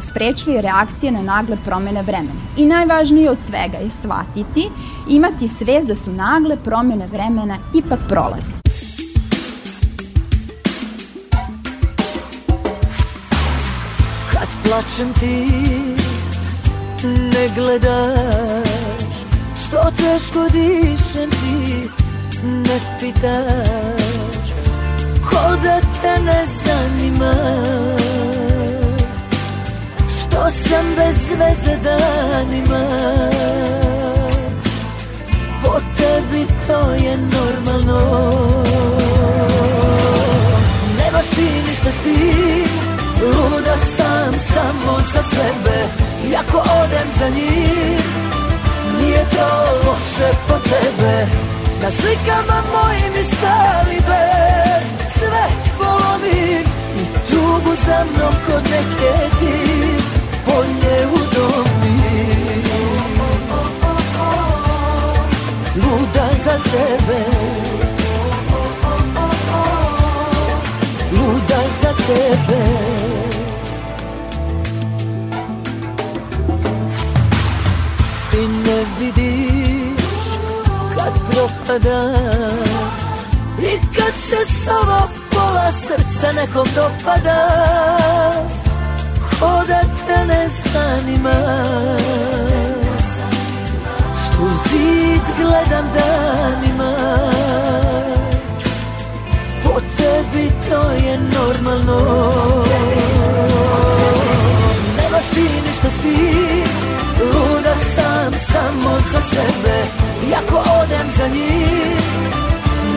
[0.00, 2.40] sprečili reakcije na nagle promene vremena.
[2.56, 4.68] I najvažnije od svega je shvatiti,
[5.08, 8.54] imati sve da su nagle promene vremena ipak prolazne.
[14.32, 15.48] Kad plačem ti
[17.04, 18.73] ne gledaš
[19.66, 21.88] Što teško dišem ti
[22.42, 24.44] ne pitaš.
[25.30, 27.34] Ko da te ne zanima?
[30.18, 32.84] Što sam bez veze danima?
[35.64, 38.30] Po tebi to je normalno.
[40.98, 42.84] Nemaš ti ništa s tim.
[43.22, 45.88] Luda sam samo za sebe
[46.30, 48.23] Iako odem za njim
[49.14, 49.48] Nije to
[49.86, 51.26] loše po tebe?
[51.82, 54.84] Na slikama mojim iskali bez.
[55.18, 55.44] Sve
[55.78, 56.64] polovim
[57.00, 59.54] I tugu za mnom kod neke ti.
[60.46, 62.64] Polje udomim
[65.76, 67.20] Luda za sebe.
[71.12, 73.13] Luda za sebe
[78.66, 79.94] me vidi
[80.94, 82.00] kad propada.
[83.58, 87.40] I kad se sova pola srca nekom dopada
[89.40, 91.66] Ko da te ne zanima.
[94.24, 96.96] Što zid gledam danima
[99.62, 102.32] Po tebi to je normalno.
[104.96, 106.54] Nemaš ti ništa s tim
[108.54, 109.76] samo za sebe
[110.30, 111.98] Iako odem za njim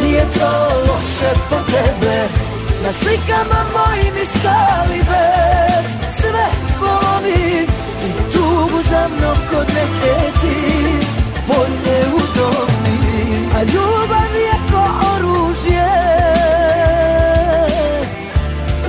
[0.01, 0.51] Nije to
[0.88, 2.18] loše po tebe
[2.84, 4.34] Na slikama mojim iz
[5.10, 5.86] bez
[6.20, 6.47] Sve
[6.82, 7.68] volim
[8.08, 10.58] I tugu za mnom kod neke ti
[11.47, 12.97] Polje u domi
[13.55, 14.84] A ljubav je ko
[15.16, 15.88] oružje.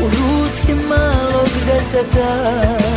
[0.03, 2.88] U ruci malog deteta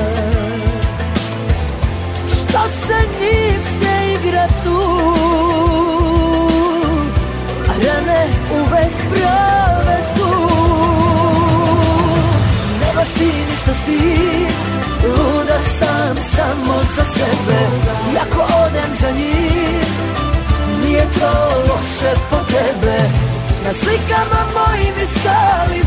[17.21, 17.59] samo za sebe
[18.13, 19.85] Iako odem za njim
[20.83, 21.31] Nije to
[21.69, 22.97] loše po tebe
[23.65, 25.13] Na slikama mojim iz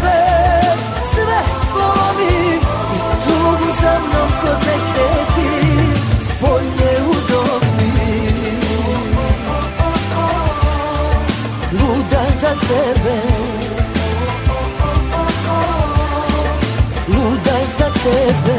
[0.02, 0.80] bez.
[1.14, 1.40] Sve
[1.74, 5.76] volim I tugu za mnom kod neke ti
[6.40, 7.92] Polje u domi
[11.72, 13.16] Luda za sebe
[17.08, 18.53] Luda za sebe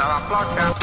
[0.00, 0.79] estaba placa.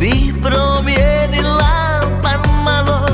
[0.00, 3.06] Život bi promijenila pa malo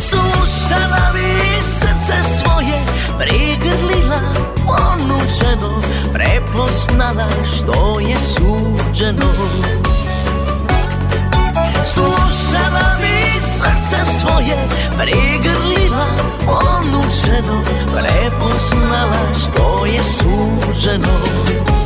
[0.00, 2.84] Slušala bi srce svoje
[3.18, 4.20] Prigrlila
[4.66, 5.82] ponučeno
[6.12, 9.32] Prepoznala što je suđeno.
[11.84, 14.56] Slušala bi srce svoje
[14.98, 16.06] Prigrlila
[16.46, 21.83] ponučeno Prepoznala što je suđeno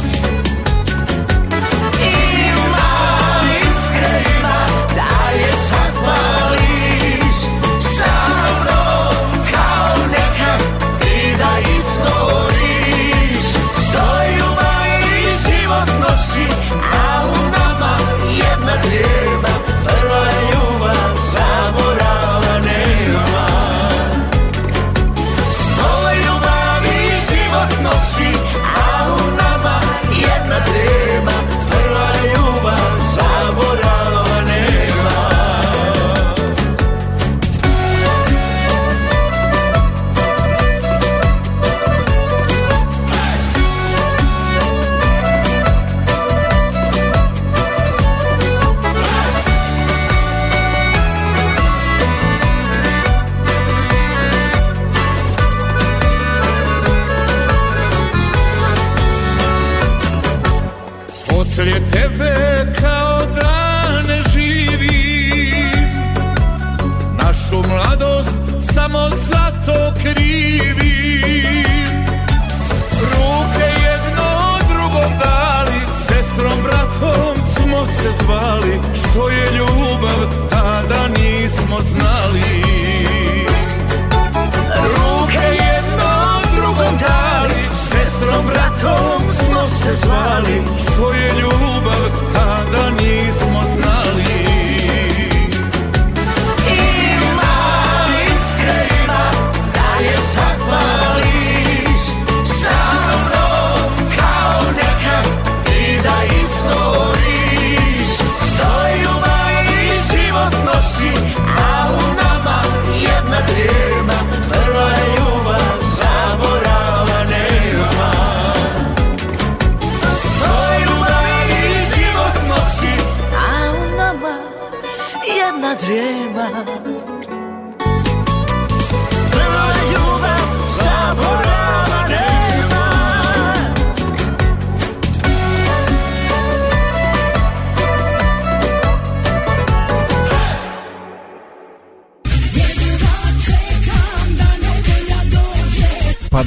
[89.88, 91.47] se zvali Što je ljubav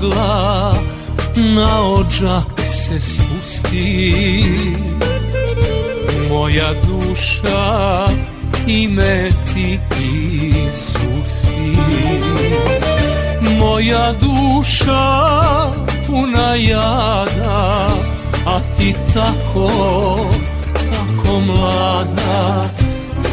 [0.00, 0.74] magla
[1.36, 4.44] na očak se spusti.
[6.30, 8.06] Moja duša
[8.66, 9.78] ime ti
[10.68, 11.76] Isusti
[13.58, 15.72] Moja duša
[16.06, 17.88] puna jada
[18.46, 19.70] A ti tako,
[20.74, 22.68] tako mlada.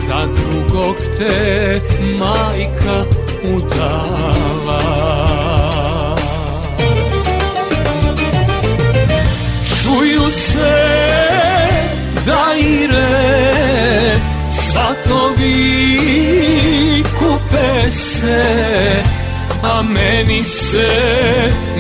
[0.08, 1.82] Za drugog te
[2.20, 3.06] majka
[3.56, 4.78] udala.
[15.48, 18.44] svi kupe se
[19.64, 20.90] a meni se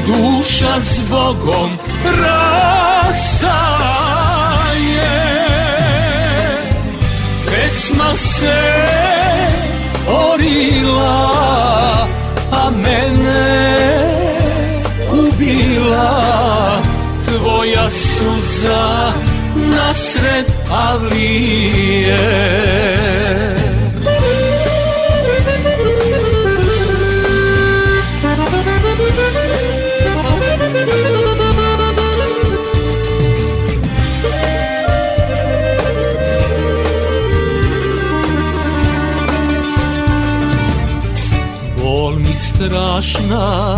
[0.07, 1.77] duša s Bogom
[2.21, 3.27] rastaje.
[7.45, 8.63] Pesma se
[10.07, 11.37] orila
[12.51, 13.77] a mene
[15.11, 16.81] ubila.
[17.25, 19.13] Tvoja suza
[19.77, 22.17] nasred Pavlije.
[41.83, 43.77] Bol mi strašna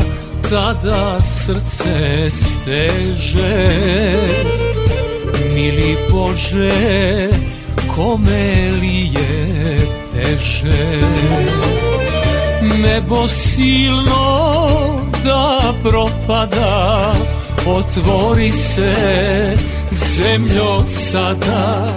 [0.50, 3.60] kada srce steže
[5.60, 6.72] Mili Bože,
[7.96, 9.36] kome li je
[10.12, 10.88] teže?
[12.80, 14.28] Nebo silno
[15.24, 17.14] da propada
[17.68, 18.94] Otvori se
[19.92, 21.94] zemljo sada.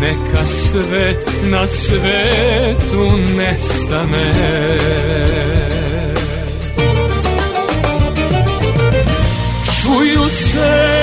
[0.00, 1.14] Neka sve
[1.50, 4.32] na svetu nestane.
[9.64, 10.99] Čuju se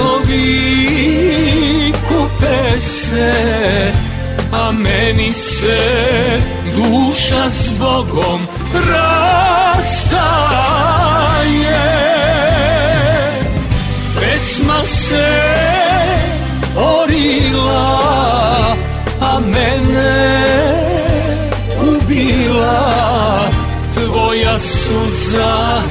[0.00, 3.32] Svatovi kupe se
[4.52, 5.78] A meni se
[6.76, 9.90] duša s Bogom rastaje.
[14.20, 15.28] Pesma se
[16.76, 17.96] orila
[19.20, 20.44] A mene
[21.82, 23.50] ubila.
[23.94, 25.82] Tvoja suza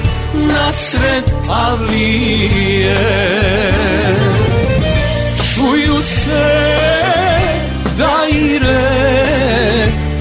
[0.53, 2.97] nasred avlije
[5.37, 6.77] Čuju se
[7.97, 8.89] daire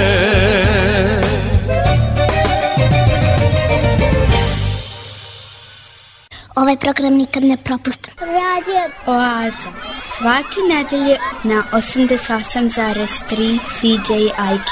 [6.56, 8.14] Ovaj program nikad ne propustim.
[8.20, 9.70] Radio Oaza.
[10.16, 14.70] Svaki nedelje na 88,3 CJIQ.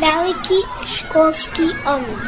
[0.00, 0.58] Veliki
[1.08, 2.20] školski omor.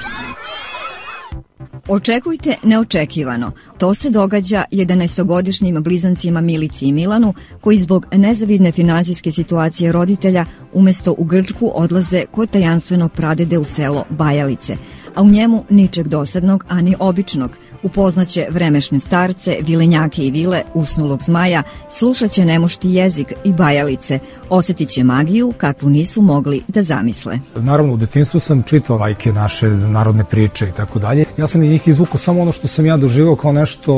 [1.89, 3.53] Očekujte neočekivano.
[3.79, 11.15] To se događa 11-godišnjim blizancima Milici i Milanu, koji zbog nezavidne finansijske situacije roditelja umesto
[11.19, 14.77] u Grčku odlaze kod tajanstvenog pradede u selo Bajalice,
[15.15, 17.51] a u njemu ničeg dosadnog, ani običnog.
[17.83, 24.19] Upoznaće vremešne starce, vilenjake i vile, usnulog zmaja, slušaće nemušti jezik i bajalice,
[24.51, 27.39] osjetiće magiju kakvu nisu mogli da zamisle.
[27.57, 31.25] Naravno, u detinstvu sam čitao lajke naše narodne priče i tako dalje.
[31.39, 33.93] Ja sam iz njih izvukao samo ono što sam ja doživao kao nešto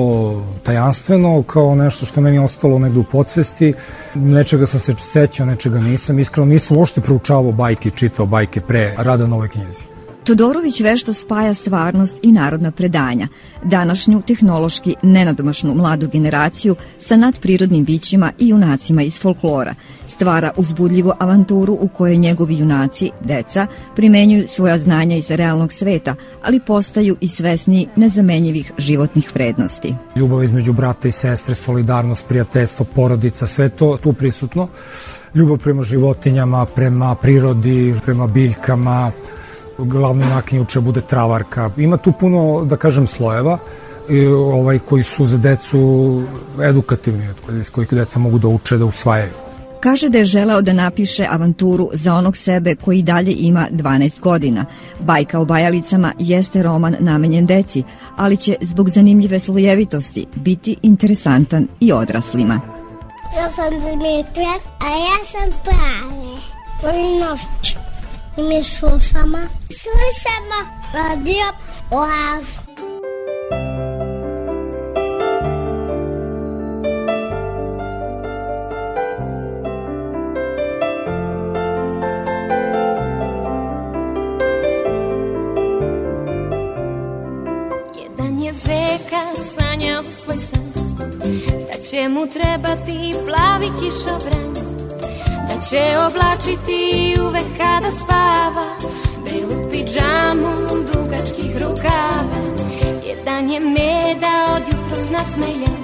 [0.62, 3.74] tajanstveno, kao nešto što meni ostalo negde u podsvesti.
[4.14, 6.18] Nečega sam se sećao, nečega nisam.
[6.18, 9.91] Iskreno nisam uopšte proučavao bajke, čitao bajke pre rada na ovoj knjizi.
[10.24, 13.28] Todorović vešto spaja stvarnost i narodna predanja,
[13.64, 19.74] današnju tehnološki nenadomašnu mladu generaciju sa nadprirodnim bićima i junacima iz folklora,
[20.06, 23.66] stvara uzbudljivu avanturu u kojoj njegovi junaci, deca,
[23.96, 29.94] primenjuju svoja znanja iz realnog sveta, ali postaju i svesni nezamenjivih životnih vrednosti.
[30.16, 34.68] Ljubav između brata i sestre, solidarnost, prijateljstvo, porodica, sve to tu prisutno.
[35.34, 39.12] Ljubav prema životinjama, prema prirodi, prema biljkama,
[39.78, 41.70] glavna junakinja uče bude travarka.
[41.76, 43.58] Ima tu puno, da kažem, slojeva
[44.08, 46.22] i, ovaj, koji su za decu
[46.62, 47.28] edukativni,
[47.60, 49.32] iz kojih deca mogu da uče, da usvajaju.
[49.80, 54.64] Kaže da je želeo da napiše avanturu za onog sebe koji dalje ima 12 godina.
[55.00, 57.82] Bajka o bajalicama jeste roman namenjen deci,
[58.16, 62.60] ali će zbog zanimljive slojevitosti biti interesantan i odraslima.
[63.36, 66.36] Ja sam Dimitra, a ja sam Prave.
[66.82, 67.91] Volim noć.
[68.36, 69.38] I mi slušamo.
[69.68, 70.58] Slušamo
[70.94, 71.46] radio
[71.90, 72.44] Oaz.
[88.02, 90.72] Jedan je zeka sanjao svoj san
[91.72, 94.71] Da će mu trebati plavi kišobran
[95.70, 98.66] će oblačiti uvek kada spava.
[99.24, 100.54] Belu pidžamu
[100.92, 102.40] dugačkih rukava.
[103.06, 105.82] Jedan je meda od jutros nasmejan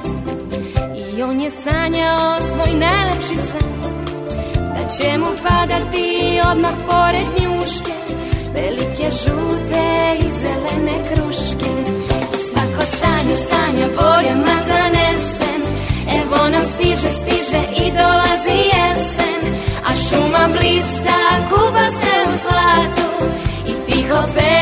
[0.96, 3.78] I on je sanjao svoj najlepši san.
[4.54, 7.92] Da će mu padati odmah pored njuške
[8.54, 11.70] Velike žute i zelene kruške.
[12.48, 15.62] Svako sanja, sanja bojama zanesen
[16.20, 18.77] Evo nam stiže, stiže i dolazi jesen
[19.88, 21.18] A šuma blista,
[21.48, 23.26] kuba se u zlatu
[23.66, 24.57] I tiho peva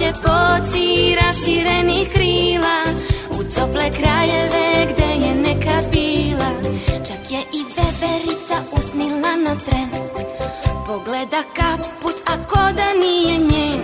[0.00, 2.78] ljepoći raširenih krila
[3.30, 6.50] U tople krajeve gde je nekad bila.
[7.06, 9.90] Čak je i veverica usnila na tren.
[10.86, 13.80] Pogleda kaput, a ko da nije njen.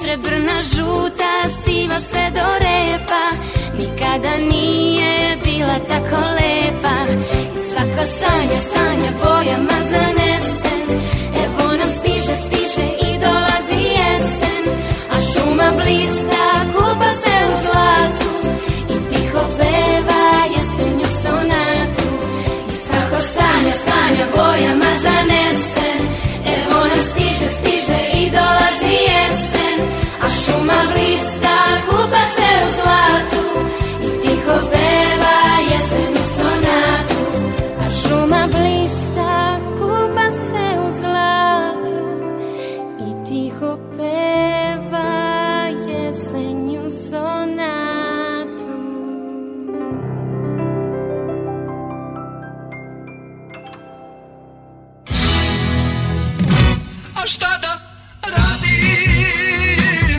[0.00, 1.32] Srebrna, žuta,
[1.64, 3.24] siva sve do repa.
[3.78, 6.96] Nikada nije bila tako lepa.
[7.56, 10.23] I svako sanja, sanja bojama zanesen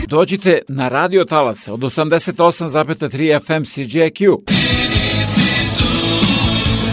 [0.06, 4.36] Dođite na radio talase od 88,3 FM CJQ.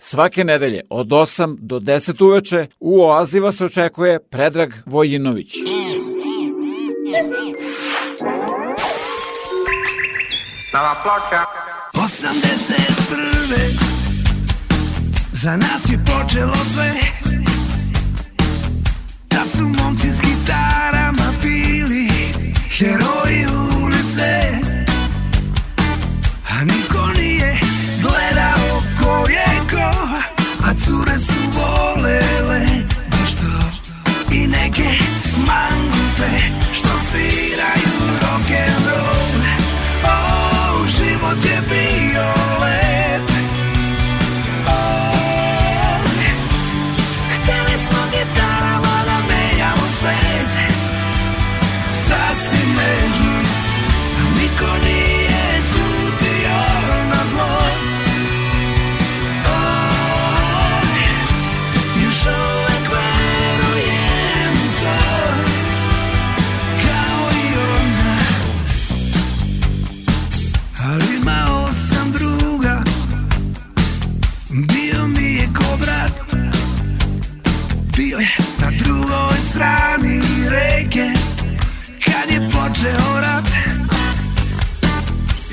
[0.01, 5.53] Svake nedelje od 8 do 10 uveče u Oazi vas očekuje Predrag Vojinović.
[10.74, 11.43] Nova ploča.
[11.93, 13.80] 81.
[15.32, 16.91] Za nas je počelo sve
[19.28, 21.82] Tad su momci s gitarama bili
[22.78, 23.45] Heroji
[23.84, 24.49] ulice
[26.49, 27.59] A niko nije
[28.01, 30.07] gledao ko je ko
[30.67, 32.65] A cure su volele
[33.11, 34.89] baš to I neke
[35.38, 36.32] mangupe
[36.74, 37.82] što sviraju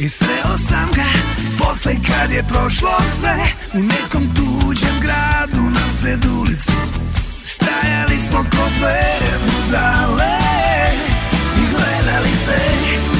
[0.00, 1.04] I sreo sam ga
[1.58, 3.36] Posle kad je prošlo sve
[3.74, 6.72] U nekom tuđem gradu Na sred ulici
[7.44, 9.02] Stajali smo kod dve
[9.44, 10.38] budale
[11.56, 13.19] I gledali se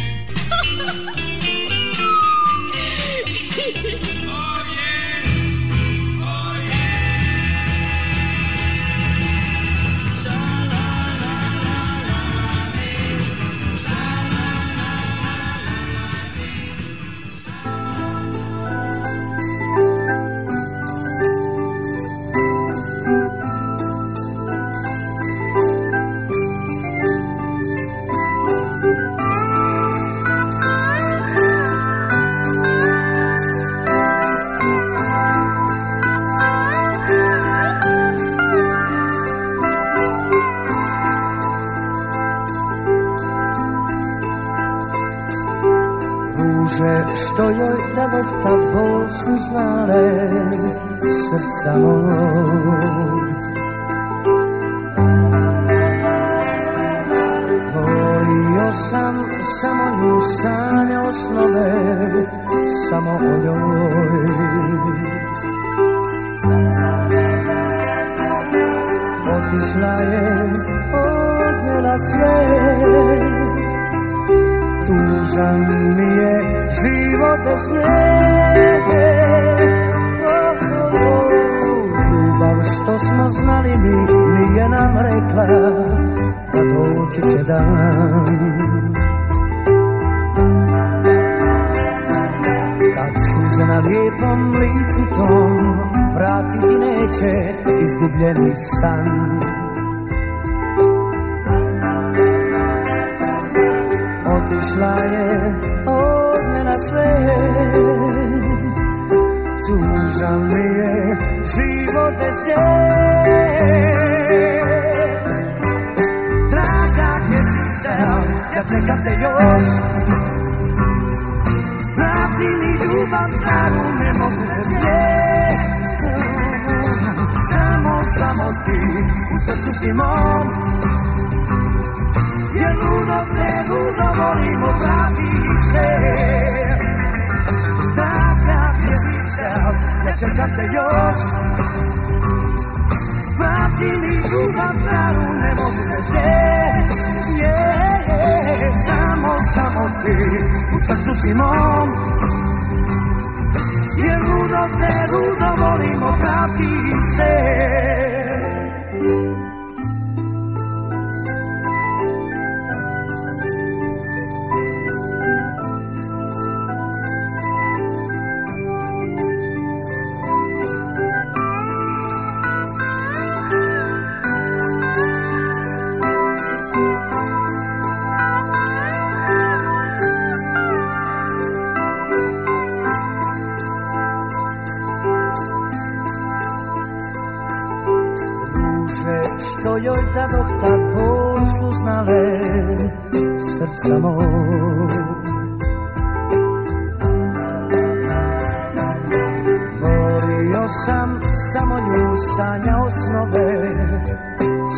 [203.11, 203.69] Snove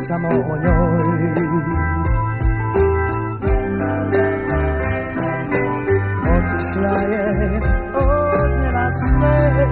[0.07, 1.03] samo o njoj
[6.35, 7.59] Otišla je
[7.93, 9.65] odnjela sve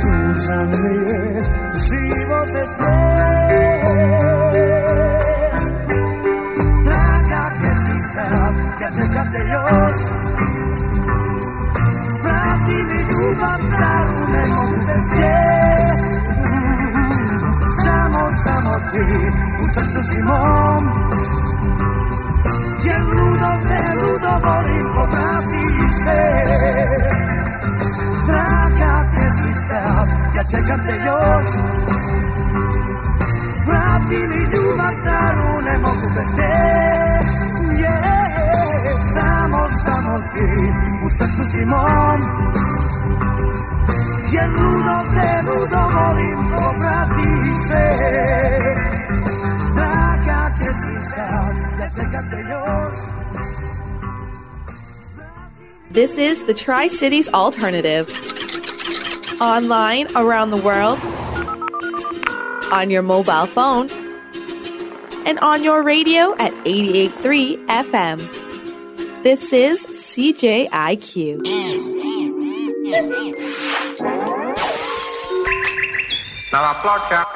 [0.00, 1.42] tužan mi je
[1.74, 3.82] život bez nje
[6.84, 10.11] Draga, gdje si sad, ja čekam te još
[18.92, 19.04] ti,
[19.62, 20.84] u srcu si mom
[22.84, 25.64] Jer ludo te, ludo volim, povrati
[26.04, 26.20] se.
[28.26, 31.50] Draga, gdje si sad, ja čekam te još.
[33.66, 36.52] Vrati mi ljubav staru, ne mogu bez te.
[37.82, 38.22] Yeah,
[39.14, 40.48] Samo, samo ti,
[41.06, 42.20] u srcu si mom
[44.32, 44.38] Se
[49.74, 51.18] Draga, gdje si
[51.80, 52.94] ja čekam te još
[55.92, 58.06] This is the Tri Cities Alternative.
[59.40, 60.98] Online around the world,
[62.72, 63.90] on your mobile phone,
[65.26, 68.18] and on your radio at 88.3 FM.
[69.22, 71.42] This is CJIQ.
[76.52, 77.26] Dalla placca.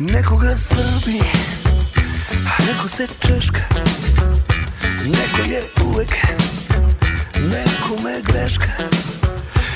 [0.00, 1.20] Nekoga svrbi,
[2.46, 3.60] a neko se češka
[5.04, 6.14] Neko je uvek
[7.34, 8.72] nekome greška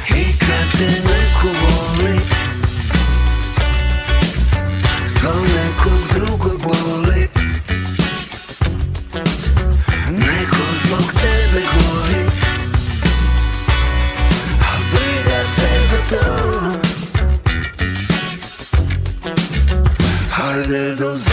[0.08, 2.20] I kad te neko voli
[5.20, 7.39] To nekog drugog boli
[20.70, 21.29] handles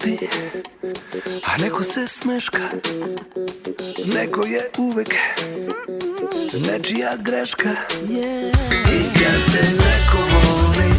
[0.00, 0.28] mršti
[1.46, 2.58] A neko se smeška
[4.14, 5.14] Neko je uvek
[6.66, 7.70] Nečija greška.
[8.10, 10.90] I kad te neko voli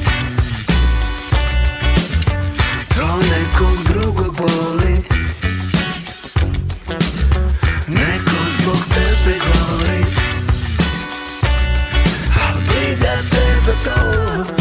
[2.95, 4.97] To nekog drugog boli.
[7.87, 10.05] Neko zbog tebe gori
[12.47, 14.60] Al briga te za to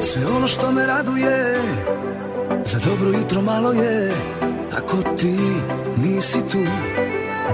[0.00, 1.60] Sve ono što me raduje
[2.64, 4.12] Za dobro jutro malo je.
[4.76, 5.36] Ako ti
[5.96, 6.58] nisi tu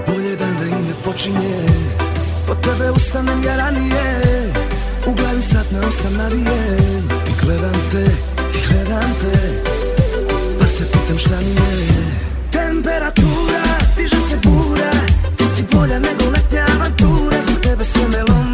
[0.07, 1.65] Bolje dan da i ne počinje.
[2.47, 4.21] Po tebe ustanem ja ranije
[5.07, 8.05] U glavi sat ne osam navijem I gledam te,
[8.57, 9.39] i gledam te
[10.59, 11.87] Pa se pitam šta mi je.
[12.51, 13.63] Temperatura,
[13.97, 14.91] diže se bura
[15.37, 17.41] Ti si bolja nego letnja avantura.
[17.41, 18.44] Zbog tebe sve melodija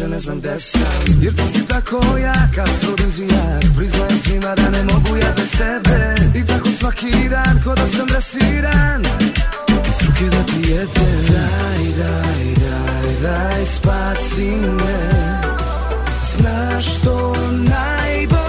[0.00, 0.82] više ne znam gde sam.
[1.20, 6.14] Jer ti si tako jaka, afrodizijak Priznajem svima da ne mogu ja bez tebe.
[6.38, 9.04] I tako svaki dan, ko da sam dresiran.
[9.88, 11.26] Iz ruke da ti jedem.
[11.28, 15.10] Daj, daj, daj, daj, spasi me.
[16.36, 18.39] Znaš što najbolje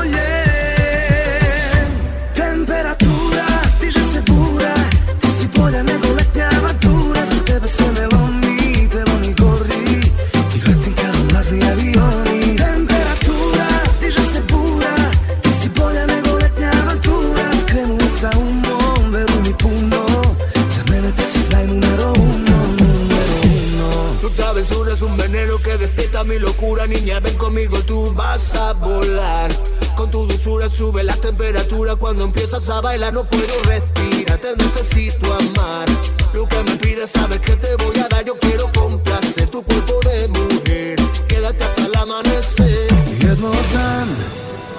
[28.55, 29.51] a volar.
[29.95, 35.25] Con tu dulzura sube la temperatura cuando empiezas a bailar, no puedo respirar, te necesito
[35.33, 35.87] amar.
[36.33, 39.99] Lo que me pides, sabes que te voy a dar, yo quiero complacer tu cuerpo
[40.09, 40.99] de mujer.
[41.27, 42.87] Quédate hasta el amanecer.
[43.21, 44.09] Jedno znam,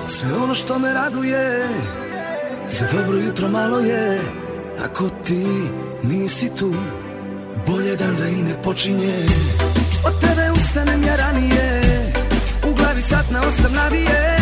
[0.09, 1.68] sve ono što me raduje
[2.68, 4.20] Za dobro jutro malo je
[4.84, 5.47] Ako ti
[6.02, 6.74] nisi tu
[7.66, 9.14] Bolje dan da i ne počinje
[10.05, 11.81] Od tebe ustanem ja ranije
[13.12, 14.41] sat na osam navijem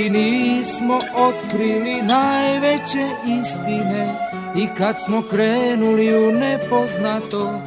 [0.00, 3.06] i nismo otkrili najveće
[3.40, 4.14] istine.
[4.56, 7.60] I kad smo krenuli u nepoznato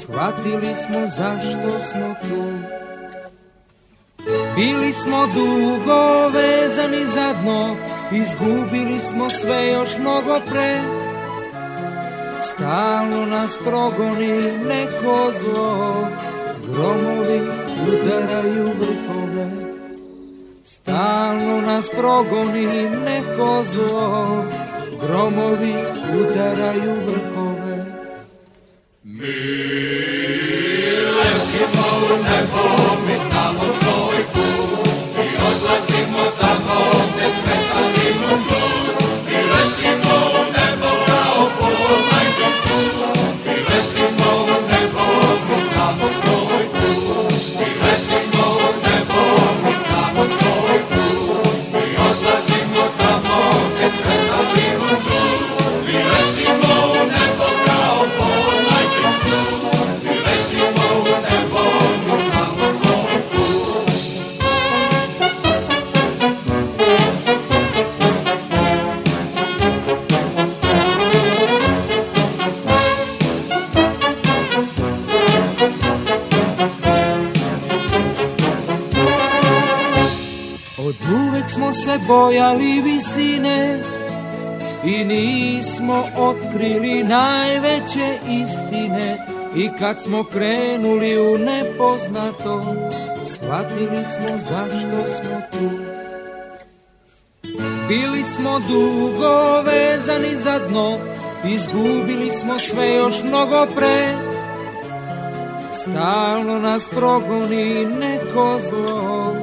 [0.00, 2.76] shvatili smo zašto smo tu.
[4.56, 7.76] Bili smo dugo vezani za dno
[8.12, 10.80] izgubili smo sve još mnogo pre.
[12.42, 16.08] Stalno nas progoni neko zlo
[16.68, 17.40] Gromovi
[17.82, 19.75] udaraju vrhove
[20.68, 22.66] Stalno nas progoni
[23.04, 24.44] neko zlo.
[25.00, 25.74] Gromovi
[26.20, 27.84] udaraju vrhove.
[29.02, 29.85] Mi
[82.08, 83.82] bojali visine
[84.84, 89.16] i nismo otkrili najveće istine.
[89.56, 92.74] I kad smo krenuli u nepoznato
[93.26, 95.70] shvatili smo zašto smo tu.
[97.88, 100.98] Bili smo dugo vezani za dno
[101.44, 104.14] izgubili smo sve još mnogo pre.
[105.72, 109.36] Stalno nas progoni neko zlo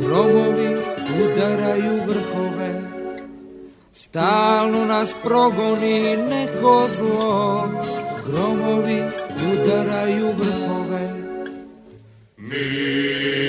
[0.00, 0.77] grobovi
[1.24, 2.82] udaraju vrhove.
[3.92, 7.68] Stalno nas progoni neko zlo.
[8.26, 9.02] Gromovi
[9.52, 11.12] udaraju vrhove.
[12.36, 13.47] Mi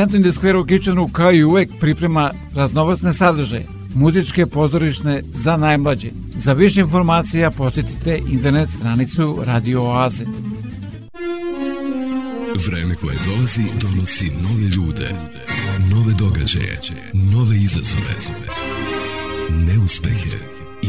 [0.00, 6.10] Centralni skver u Kičanu kao i uvek priprema raznovacne sadržaje, muzičke pozorišne za najmlađe.
[6.36, 10.24] Za više informacija posjetite internet stranicu Radio Oaze.
[12.66, 15.10] Vreme koje dolazi donosi nove ljude,
[15.90, 16.80] nove događaje,
[17.14, 18.14] nove izazove,
[19.50, 20.59] neuspehe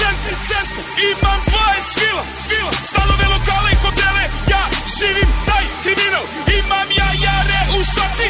[0.00, 4.62] centri, centru Imam dvoje svila, svila Stanove, lokale i hotele Ja
[4.96, 6.26] živim taj kriminal.
[6.58, 8.28] Imam ja jare u šaci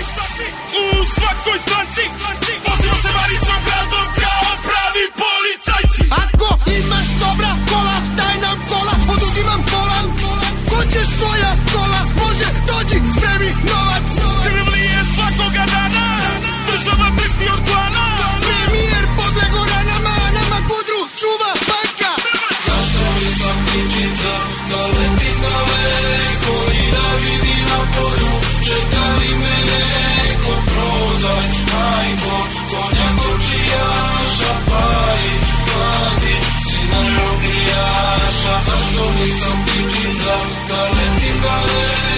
[0.82, 0.84] U
[1.14, 2.41] svakoj stranci.
[39.30, 40.68] some bitches up,
[41.42, 42.11] gonna.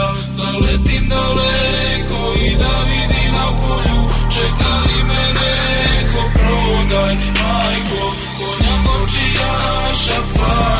[0.00, 4.08] sreća Da letim daleko i da vidim na polju.
[4.30, 10.79] Čeka li me neko prodaj majko Konja počijaša pa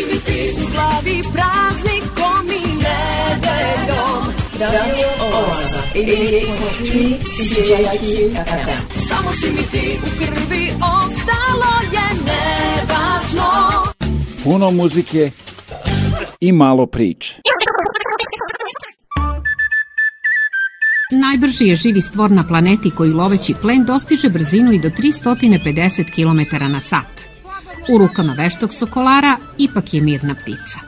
[0.00, 4.22] Si mi ti u glavi praznikom i nedeljom
[4.60, 13.84] Radio Oaza 88.3 CJIQ FM Samo si mi ti u krvi, ostalo je nevažno
[14.44, 15.30] Puno muzike
[16.40, 17.34] i malo priče.
[21.12, 26.64] Najbrži je živi stvor na planeti koji loveći plen dostiže brzinu i do 350 km
[26.72, 27.19] na sat.
[27.88, 30.78] U rukama veštog sokolara ipak je mirna ptica.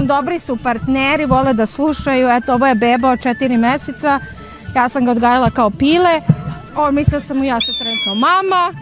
[0.00, 2.28] Dobri su partneri, vole da slušaju.
[2.28, 4.20] Eto, ovo je beba od četiri meseca.
[4.76, 6.20] Ja sam ga odgajala kao pile.
[6.76, 8.72] O, mislila sam mu ja se trenutno mama.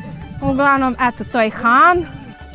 [0.43, 2.07] Uglavnom, eto, to je Han.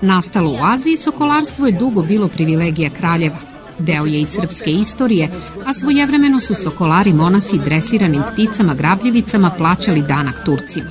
[0.01, 3.37] Nastalo u Aziji, sokolarstvo je dugo bilo privilegija kraljeva.
[3.79, 5.29] Deo je i srpske istorije,
[5.65, 10.89] a svojevremeno su sokolari monasi dresiranim pticama grabljivicama plaćali danak Turcima.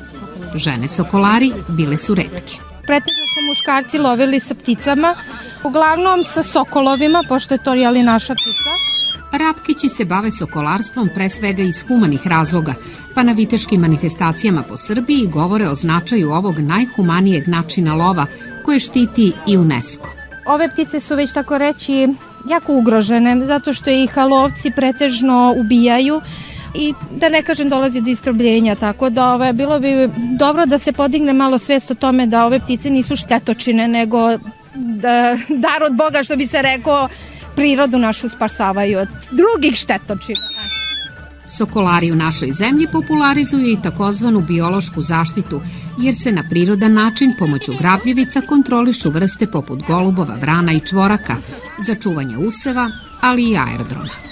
[0.54, 2.69] Žene sokolari bile su retke.
[2.86, 5.14] Pretežno su muškarci lovili sa pticama,
[5.64, 8.72] uglavnom sa sokolovima, pošto je to jeli naša ptica.
[9.32, 12.74] Rapkići se bave sokolarstvom pre svega iz humanih razloga,
[13.14, 18.26] pa na viteškim manifestacijama po Srbiji govore o značaju ovog najhumanijeg načina lova
[18.64, 20.08] koje štiti i UNESCO.
[20.46, 22.08] Ove ptice su već tako reći
[22.48, 26.20] jako ugrožene, zato što ih lovci pretežno ubijaju
[26.74, 29.88] i da ne kažem dolazi do istrobljenja, tako da ove, bilo bi
[30.38, 34.38] dobro da se podigne malo svest o tome da ove ptice nisu štetočine, nego
[34.74, 37.08] da, dar od Boga, što bi se rekao,
[37.56, 40.40] prirodu našu spasavaju od drugih štetočina.
[41.56, 45.60] Sokolari u našoj zemlji popularizuju i takozvanu biološku zaštitu,
[45.98, 51.36] jer se na prirodan način pomoću grabljivica kontrolišu vrste poput golubova, vrana i čvoraka
[51.86, 52.90] za čuvanje useva,
[53.20, 54.29] ali i aerodroma.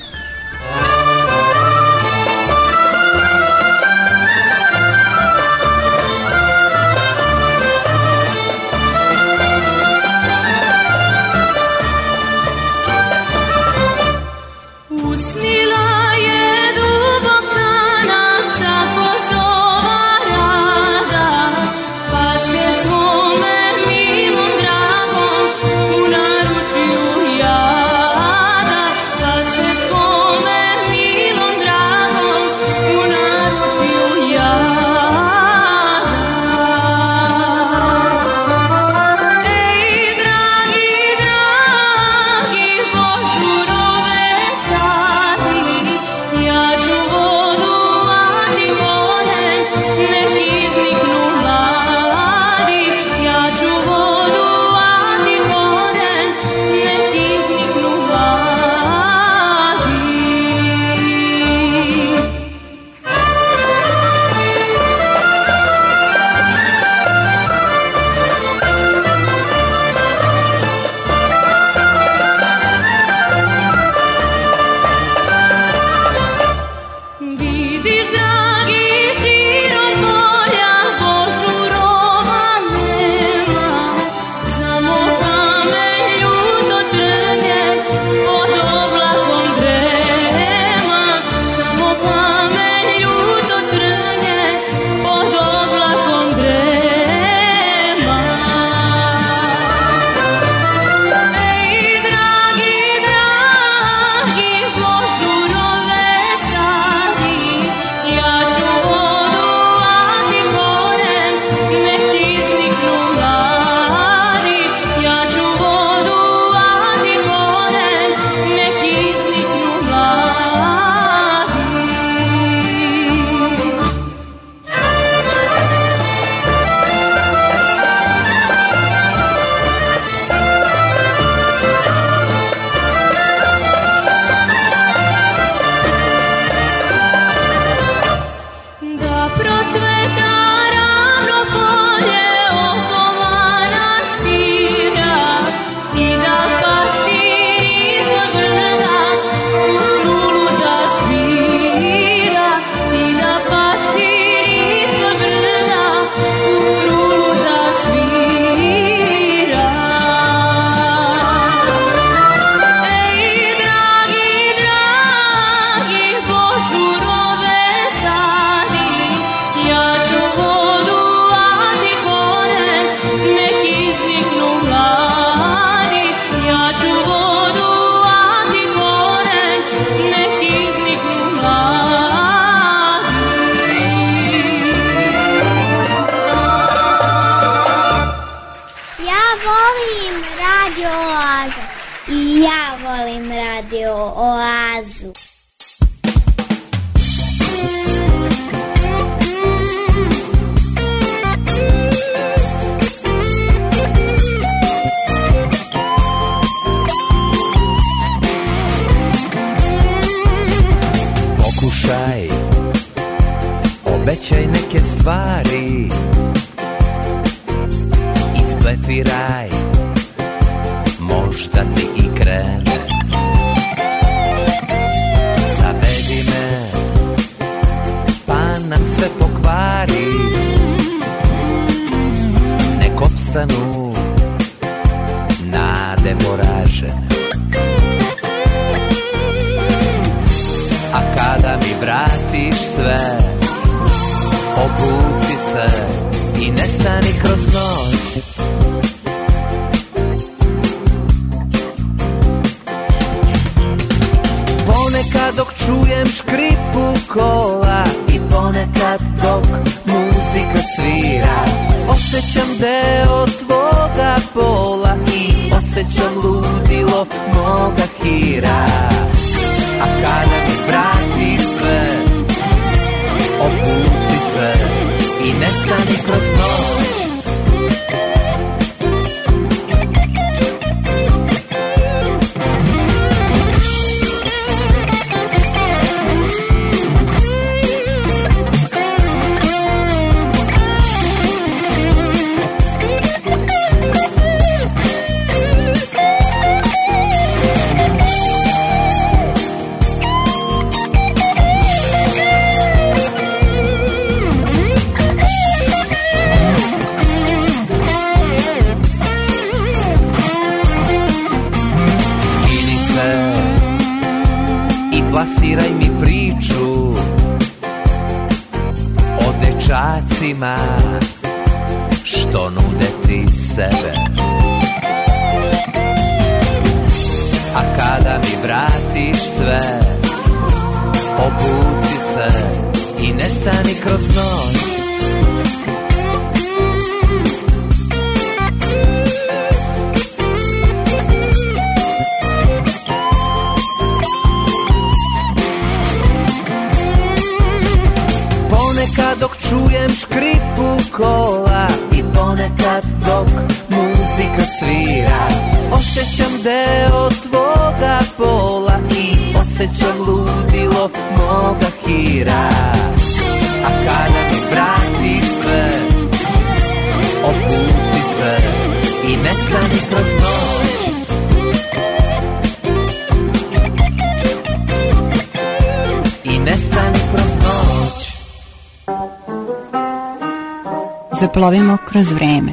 [381.20, 382.52] Zaplovimo kroz vreme.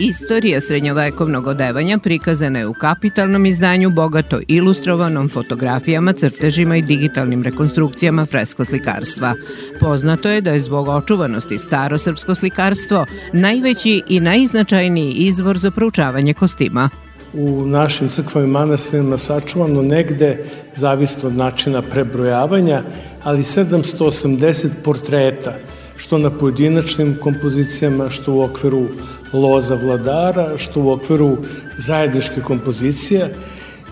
[0.00, 8.26] Istorija srednjovekovnog odevanja prikazana je u kapitalnom izdanju bogato ilustrovanom fotografijama, crtežima i digitalnim rekonstrukcijama
[8.26, 9.34] fresko slikarstva.
[9.80, 16.90] Poznato je da je zbog očuvanosti starosrpsko slikarstvo najveći i najznačajniji izvor za proučavanje kostima.
[17.36, 20.44] U našim crkvama i manastirima sačuvano negde,
[20.76, 22.82] zavisno od načina prebrojavanja,
[23.22, 25.54] ali 780 portreta,
[25.96, 28.86] što na pojedinačnim kompozicijama, što u okviru
[29.32, 31.36] loza vladara, što u okviru
[31.78, 33.34] zajedničke kompozicije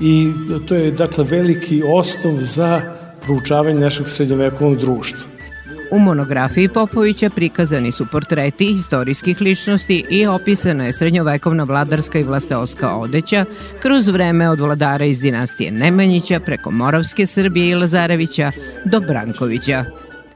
[0.01, 0.33] i
[0.69, 2.81] to je dakle veliki osnov za
[3.23, 5.34] proučavanje našeg srednjovekovnog društva.
[5.91, 12.97] U monografiji Popovića prikazani su portreti istorijskih ličnosti i opisana je srednjovekovna vladarska i vlasteoska
[12.97, 13.45] odeća
[13.83, 18.51] kroz vreme od vladara iz dinastije Nemanjića preko Moravske Srbije i Lazarevića
[18.85, 19.85] do Brankovića.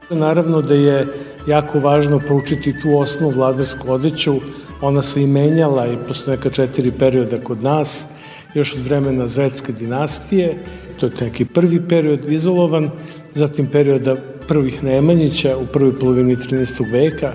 [0.09, 1.07] Naravno da je
[1.47, 4.35] jako važno proučiti tu osnovu vladarsku odeću,
[4.81, 8.07] ona se i menjala i postoje neka četiri perioda kod nas,
[8.53, 10.57] još od vremena Zetske dinastije,
[10.99, 12.89] to je neki prvi period izolovan,
[13.35, 14.15] zatim perioda
[14.49, 16.91] prvih Nemanjića u prvoj polovini 13.
[16.91, 17.33] veka,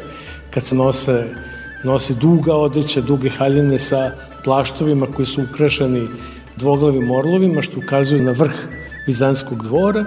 [0.51, 1.25] kad se nose,
[1.85, 4.11] nose duga odeća, duge haljine sa
[4.45, 6.09] plaštovima koji su ukrašeni
[6.57, 8.55] dvoglavim orlovima, što ukazuje na vrh
[9.07, 10.05] Vizanskog dvora.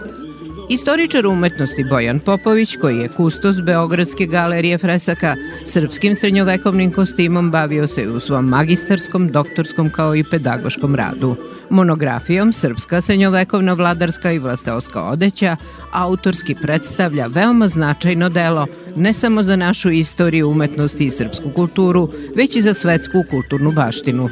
[0.70, 5.36] Istoričar umetnosti Bojan Popović, koji je kustos Beogradske galerije fresaka,
[5.66, 11.36] srpskim srednjovekovnim kostimom bavio se u svom magistarskom, doktorskom kao i pedagoškom radu.
[11.70, 15.56] Monografijom Srpska srednjovekovna vladarska i vlasteoska odeća
[15.92, 22.56] autorski predstavlja veoma značajno delo ne samo za našu istoriju umetnosti i srpsku kulturu, već
[22.56, 24.30] i za svetsku kulturnu baštinu.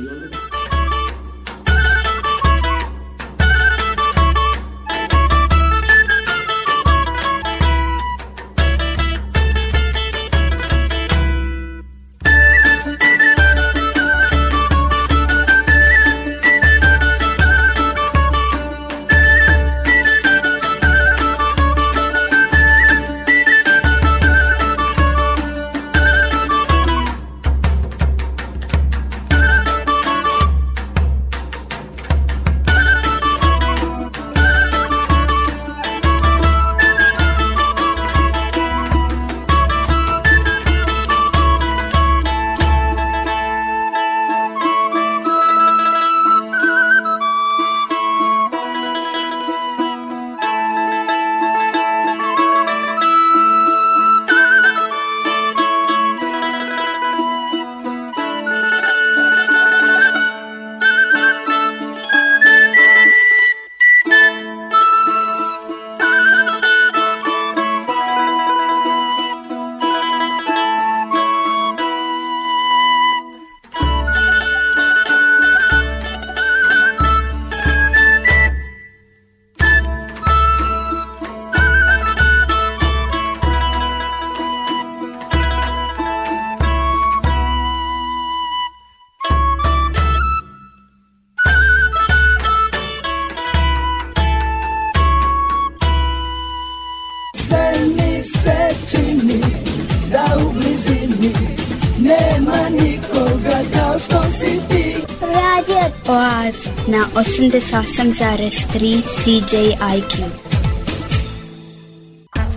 [107.45, 110.13] Na 88,3 CJIQ.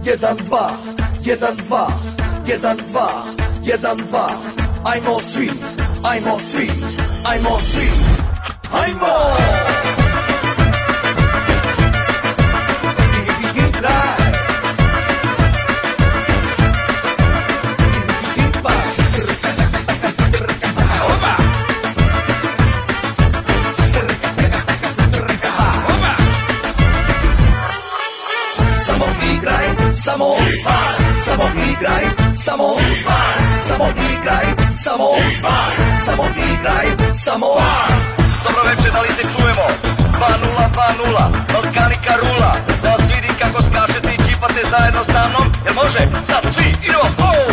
[0.05, 0.73] Jedan, dva,
[1.21, 1.89] jedan, dva,
[2.47, 3.09] jedan, dva,
[3.63, 4.29] jedan, dva.
[4.85, 5.51] Ajmo svi,
[6.03, 6.71] ajmo svi,
[7.25, 7.89] ajmo svi,
[8.73, 9.78] ajmo!
[9.78, 9.78] Samo
[34.89, 35.09] samo
[36.07, 36.87] samo igraj,
[37.25, 37.47] samo
[38.45, 39.67] Dobro večer, da li se čujemo?
[40.19, 40.69] 2-0,
[41.05, 42.53] 2-0, Balkanika rula.
[42.83, 45.47] Da vas vidim kako skačete i čipate zajedno sa mnom.
[45.65, 46.01] Jel može?
[46.29, 47.49] Sad svi, idemo, oh!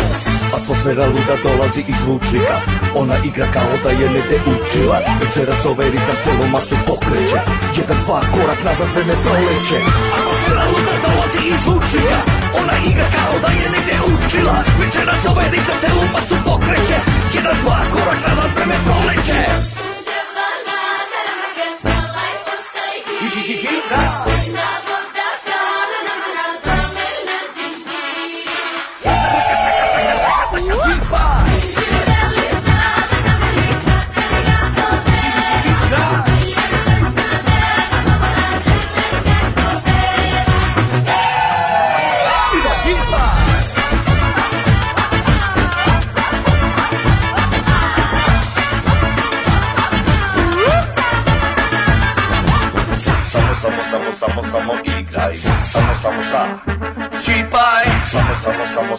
[0.58, 2.56] Atmosfera luda dolazi iz zvučnika
[3.00, 4.98] Ona igra kao da je negde učila.
[5.22, 7.38] Večeras ovaj ritam celu masu pokreće.
[7.78, 9.78] Jedan, dva, korak nazad vreme proleće.
[10.18, 12.18] Atmosfera luda dolazi iz zvučnika
[12.60, 14.56] Ona igra kao da je negde učila.
[14.80, 16.98] Večeras ovaj ritam celu masu pokreće
[17.36, 19.40] Jedan, dva, korak nazad vreme proleće
[23.88, 24.05] Samo,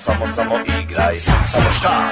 [0.08, 1.16] samo, samo, igraj
[1.46, 2.10] Samo šta?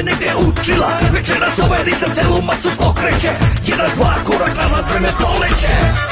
[0.00, 0.88] Je negde učila.
[1.12, 3.30] Večeras ovaj ritam celu masu pokreće.
[3.66, 6.09] Jedan, dva, korak nazad vreme proleće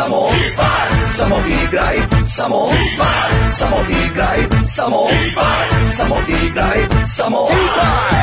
[0.00, 1.96] samo Ipar, samo igraj,
[2.26, 4.96] samo Ipar, samo igraj, samo
[5.26, 5.66] Ipar,
[5.96, 8.14] samo igraj, samo Ipar.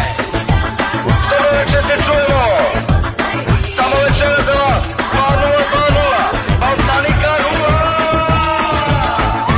[1.28, 2.44] Što veče se čujemo?
[3.76, 4.84] Samo večera za vas.
[5.14, 7.32] 2 Balkanika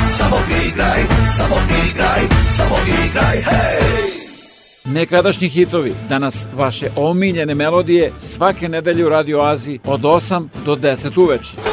[0.07, 0.17] 0.
[0.17, 0.37] Samo
[0.67, 1.01] igraj,
[1.37, 1.55] samo
[1.89, 2.75] igraj, samo
[3.05, 4.09] igraj, hej!
[4.85, 11.21] Nekadašnji hitovi, danas vaše omiljene melodije svake nedelje u Radio Aziji od 8 do 10
[11.21, 11.68] uveče.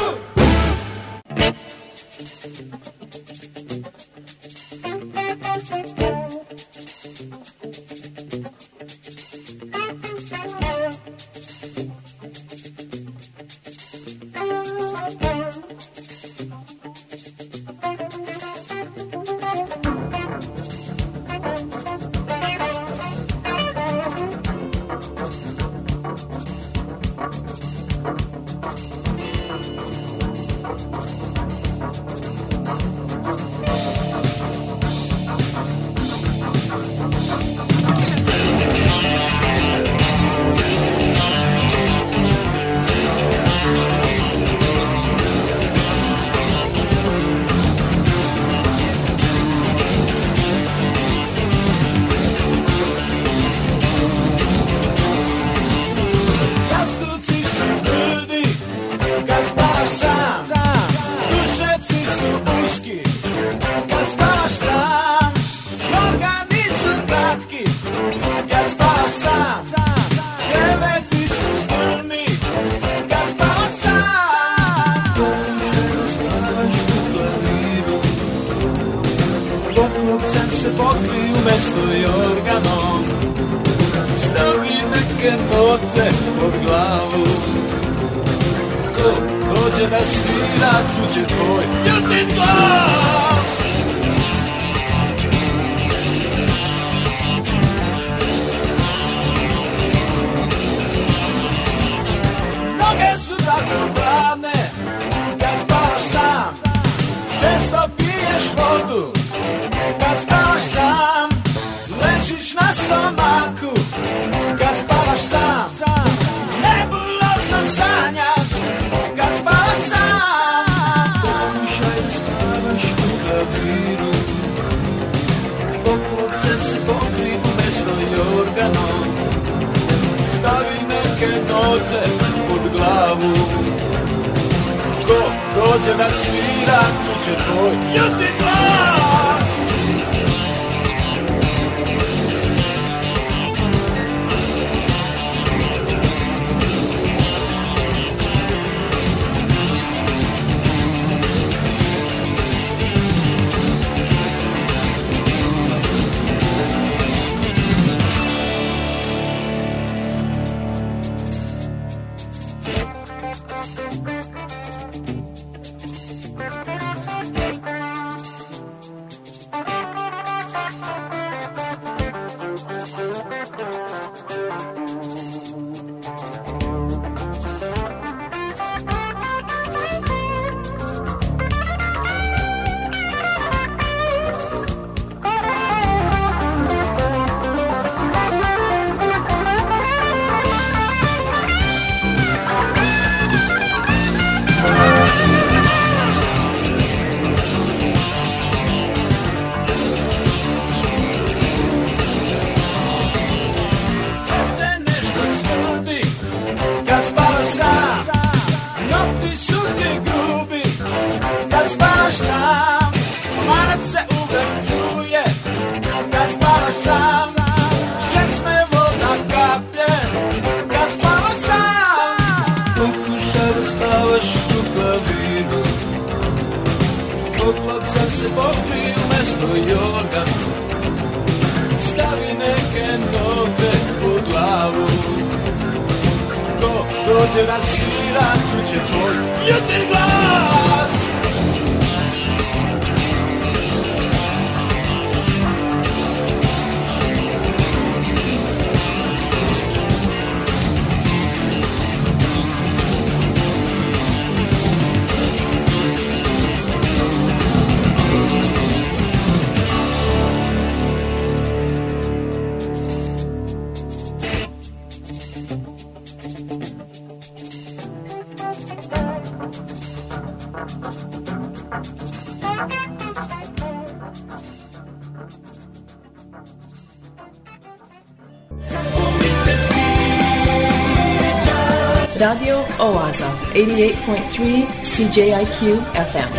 [282.79, 286.31] Oaza, 88.3 CJIQ FM.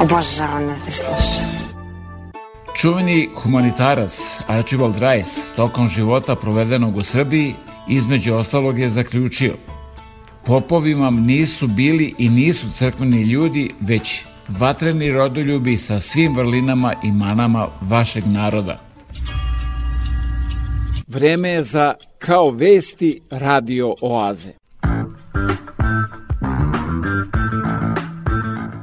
[0.00, 1.50] Obožavam da te slušam.
[2.76, 7.54] Čuveni humanitarac Archibald Rice tokom života provedenog u Srbiji
[7.88, 9.54] između ostalog je zaključio
[10.46, 17.12] Popovi vam nisu bili i nisu crkveni ljudi, već vatreni rodoljubi sa svim vrlinama i
[17.12, 18.89] manama vašeg naroda.
[21.12, 24.50] Vreme je za Kao vesti radio oaze.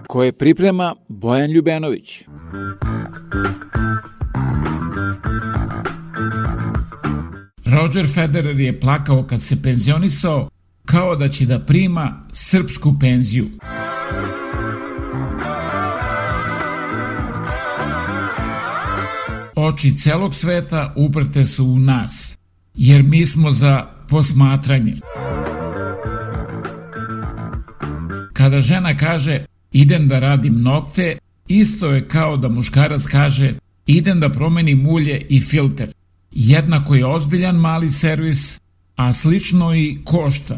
[0.08, 2.24] Koje priprema Bojan Ljubenović.
[7.66, 10.49] Roger Federer je plakao kad se penzionisao
[10.86, 13.49] kao da će da prima srpsku penziju.
[19.68, 22.38] Oči celog sveta uprte su u nas,
[22.76, 24.95] jer mi smo za posmatranje.
[28.34, 31.18] Kada žena kaže idem da radim nokte,
[31.48, 33.53] isto je kao da muškarac kaže
[33.85, 35.91] idem da promenim ulje i filter.
[36.31, 38.60] Jednako je ozbiljan mali servis,
[38.95, 40.57] a slično i košta.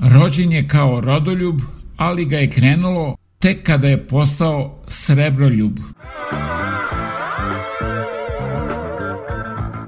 [0.00, 1.60] Rođen je kao rodoljub,
[1.96, 5.78] ali ga je krenulo tek kada je postao srebroljub.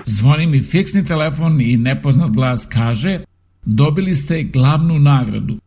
[0.05, 3.21] Zvoni mi fiksni telefon i nepoznat glas kaže
[3.65, 5.59] dobili ste glavnu nagradu,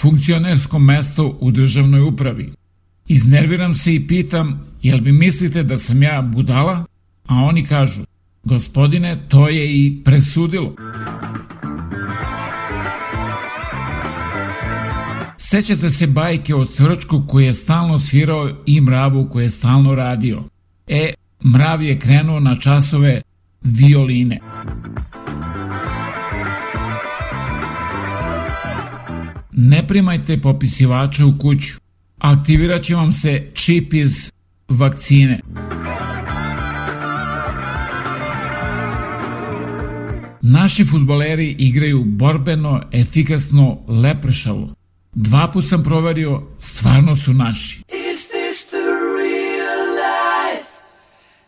[0.00, 2.52] funkcionersko mesto u državnoj upravi.
[3.08, 6.84] Iznerviram se i pitam, jel vi mislite da sam ja budala?
[7.26, 8.02] A oni kažu,
[8.44, 10.74] gospodine, to je i presudilo.
[15.48, 20.42] Sećate se bajke o cvrčku koji je stalno svirao i mravu koji je stalno radio.
[20.86, 21.14] E,
[21.44, 23.22] mrav je krenuo na časove
[23.62, 24.40] violine.
[29.52, 31.74] Ne primajte popisivače u kuću.
[32.18, 34.32] Aktivirat će vam se čip iz
[34.68, 35.40] vakcine.
[40.42, 44.75] Naši futboleri igraju borbeno, efikasno, lepršavo.
[45.18, 47.82] Dva put sam proverio, stvarno su naši.
[47.88, 48.86] Is this the
[49.18, 50.68] real life?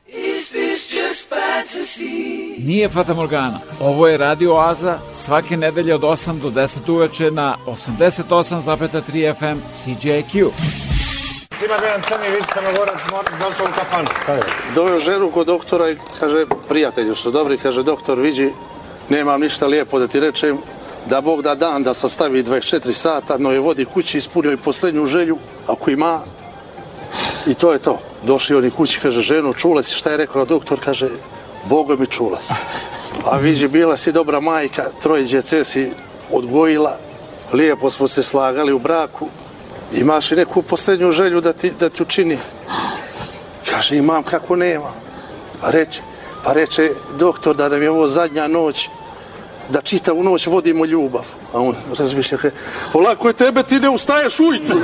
[0.06, 2.64] Is this just fantasy?
[2.66, 3.60] Nije Fata Morgana.
[3.80, 10.50] Ovo je Radio Oaza svake nedelje od 8 do 10 uveče na 88,3 FM CJQ.
[11.64, 12.98] Ima jedan crni vid crnogorac
[13.40, 14.08] došao u kafanu.
[14.74, 18.50] Doveo ženu kod doktora i kaže, prijatelju su dobri, kaže, doktor, viđi,
[19.08, 20.58] nemam ništa lijepo da ti rečem,
[21.08, 25.06] da Bog da dan da sastavi 24 sata, no je vodi kući, ispunio i poslednju
[25.06, 26.20] želju, ako ima,
[27.46, 27.98] i to je to.
[28.22, 31.08] Došli oni kući, kaže, ženo, čula si šta je rekao doktor, kaže,
[31.64, 32.52] Boga mi čula si.
[33.24, 35.90] A viđi, bila si dobra majka, troje djece si
[36.32, 36.98] odgojila,
[37.52, 39.28] lijepo smo se slagali u braku,
[39.92, 42.38] imaš i neku poslednju želju da ti, da ti učini.
[43.70, 44.92] Kaže, imam kako nema.
[45.60, 46.00] Pa reče,
[46.44, 48.88] pa reče doktor da nam je ovo zadnja noć,
[49.68, 51.24] da čitavu noć vodimo ljubav.
[51.52, 52.54] A on razmišlja, kaže,
[52.92, 54.78] polako je tebe, ti ne ustaješ ujutru.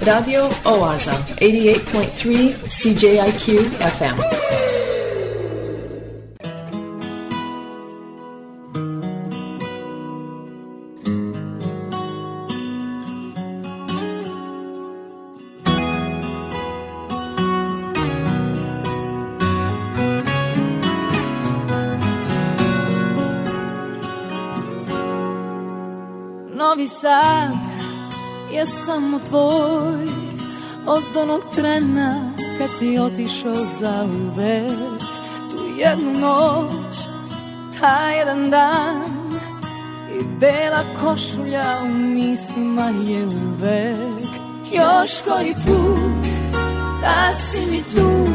[0.00, 4.37] Radio Oaza, 88.3 CJIQ FM.
[28.88, 30.06] Samo tvoj
[30.86, 35.02] Od onog trena kad si otišao za uvek
[35.50, 36.96] Tu jednu noć,
[37.80, 39.40] taj jedan dan
[40.20, 44.30] I bela košulja u mislima je uvek.
[44.72, 46.52] Još koji put
[47.00, 48.32] da si mi tu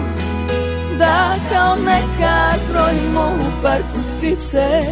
[1.00, 4.84] Da kao nekad brojimo u parku ptice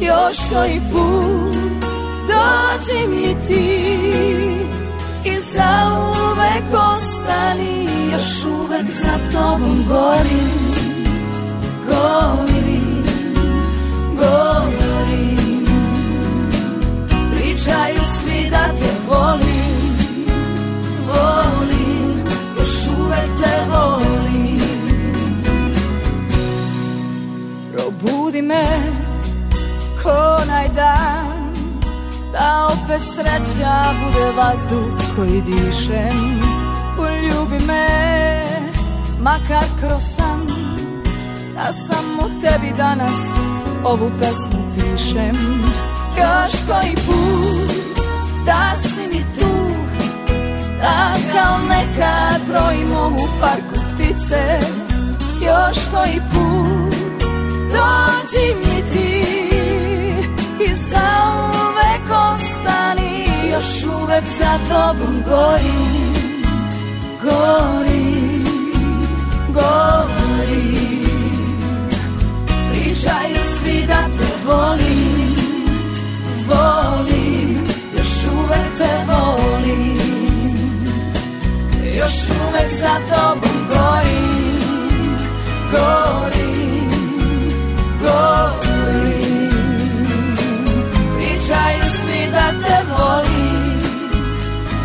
[0.00, 1.84] Još koji put
[2.26, 4.63] dođi mi ti
[5.54, 10.74] zauvek ostani Još uvek za tobom gorim
[11.86, 13.04] Gorim,
[14.16, 15.66] gorim
[17.30, 19.74] Pričaju svi da te volim
[21.06, 22.24] Volim,
[22.58, 24.60] još uvek te volim.
[27.72, 28.66] Probudi me
[30.02, 31.54] konaj dan
[32.32, 36.40] Da opet sreća bude vazduh koji dišem
[36.96, 37.88] Poljubi me,
[39.20, 40.46] makar kroz san
[41.54, 43.20] Da samo tebi danas
[43.84, 45.36] ovu pesmu pišem.
[46.16, 48.06] Još koji put
[48.46, 49.70] da si mi tu
[50.80, 54.58] Da kao nekad brojimo u parku ptice.
[55.46, 56.94] Još koji put
[57.72, 59.24] dođi mi ti
[60.70, 63.13] I zauvek ostani
[63.54, 66.14] Još uvek za tobom gorim
[67.22, 68.44] Gorim,
[69.48, 71.04] gorim.
[72.70, 75.34] Pričaju svi da te volim
[76.48, 77.66] Volim,
[77.96, 79.98] još uvek te volim.
[81.98, 82.14] Još
[82.48, 84.58] uvek za tobom gorim
[85.70, 86.90] Gorim,
[88.00, 89.50] gorim.
[91.16, 93.33] Pričaju svi da te volim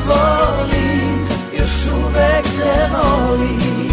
[0.10, 1.27] Volim,
[1.60, 3.89] još uvek te volim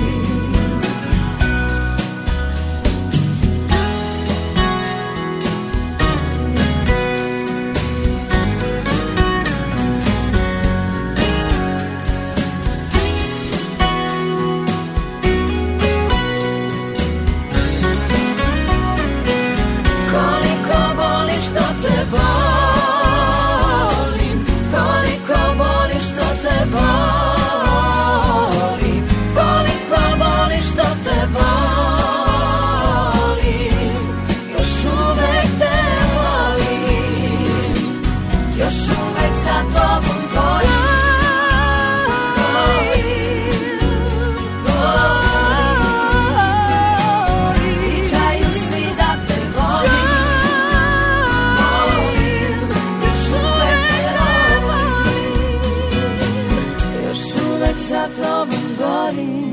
[59.17, 59.46] gorim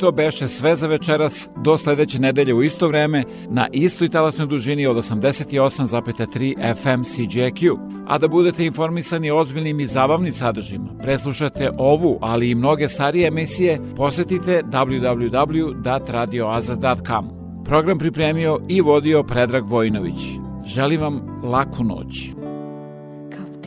[0.00, 4.86] to beše sve za večeras do sledeće nedelje u isto vreme na istoj talasnoj dužini
[4.86, 7.78] od 88,3 FM CJQ.
[8.06, 13.80] A da budete informisani ozbiljnim i zabavnim sadržima, preslušate ovu, ali i mnoge starije emisije,
[13.96, 17.28] posetite www.radioaza.com.
[17.64, 20.20] Program pripremio i vodio Predrag Vojnović.
[20.64, 22.38] Želim vam laku noć.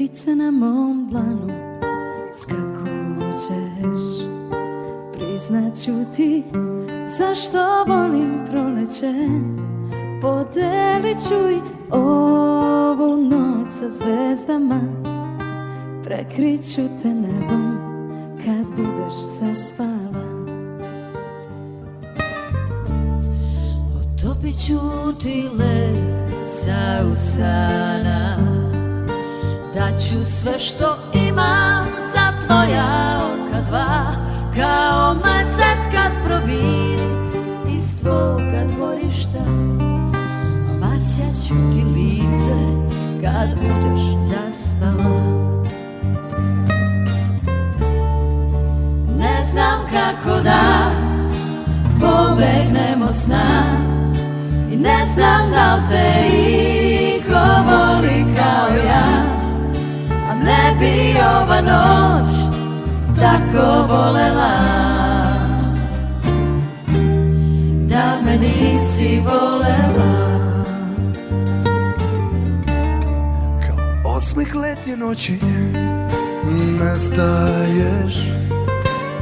[0.01, 1.47] ptice na mom dlanu
[2.31, 4.01] skakućeš
[5.41, 6.43] Priznaću ti
[7.05, 7.57] zašto
[7.87, 9.13] volim proleće.
[10.21, 11.59] Podelit ću i
[11.91, 14.81] ovu noć sa zvezdama.
[16.03, 17.77] Prekriću te nebom
[18.45, 20.51] kad budeš zaspala.
[24.23, 24.79] Topit ću
[25.23, 28.37] ti led sa usana.
[29.73, 37.11] Daću sve što imam za tvoja oka dva Kao mesec kad proviri
[37.77, 39.43] iz tvoga dvorišta.
[40.81, 42.57] Vasjaću ti lice
[43.21, 45.21] kad budeš zaspala.
[49.19, 50.91] Ne znam kako da
[51.99, 53.91] pobegnemo s nama
[54.71, 56.27] I ne znam da li te
[57.17, 59.23] iko voli kao ja.
[60.29, 62.40] A ne bi ova noć
[63.21, 64.53] tako volela.
[67.89, 70.11] Da me nisi volela.
[74.05, 75.39] Osmeh letnje noći
[76.79, 78.15] Nestaješ.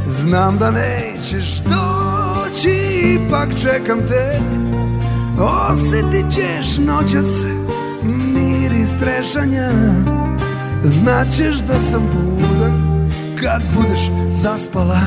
[0.08, 2.70] Znam da nećeš doći
[3.16, 4.40] Ipak čekam te.
[5.42, 7.46] Osjetit ćeš noćas
[8.04, 9.72] Miris trešanja
[10.84, 12.89] Znaćeš da sam budan
[13.44, 14.00] Kad budeš
[14.32, 15.00] zaspala.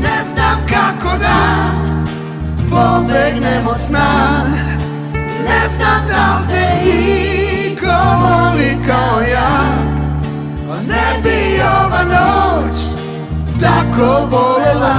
[0.00, 1.70] Ne znam kako da
[2.70, 4.78] pobegnemo s nama
[5.44, 6.90] Ne znam da li te
[7.70, 9.48] iko voli kao ja.
[10.70, 12.76] A ne bi ova noć
[13.60, 14.94] tako bolela.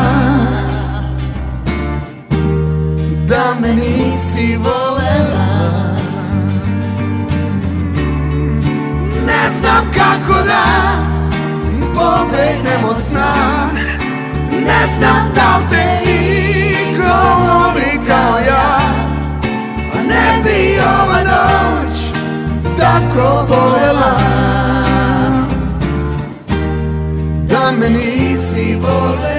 [3.27, 5.48] Da me nisi volela
[9.49, 10.63] znam kako da
[11.93, 13.34] pobegnem od sna.
[14.51, 18.80] Ne znam da li te igro voli kao ja
[19.95, 21.93] A ne bi ova noć
[22.80, 24.19] tako bolela.
[27.47, 29.39] Da me nisi volela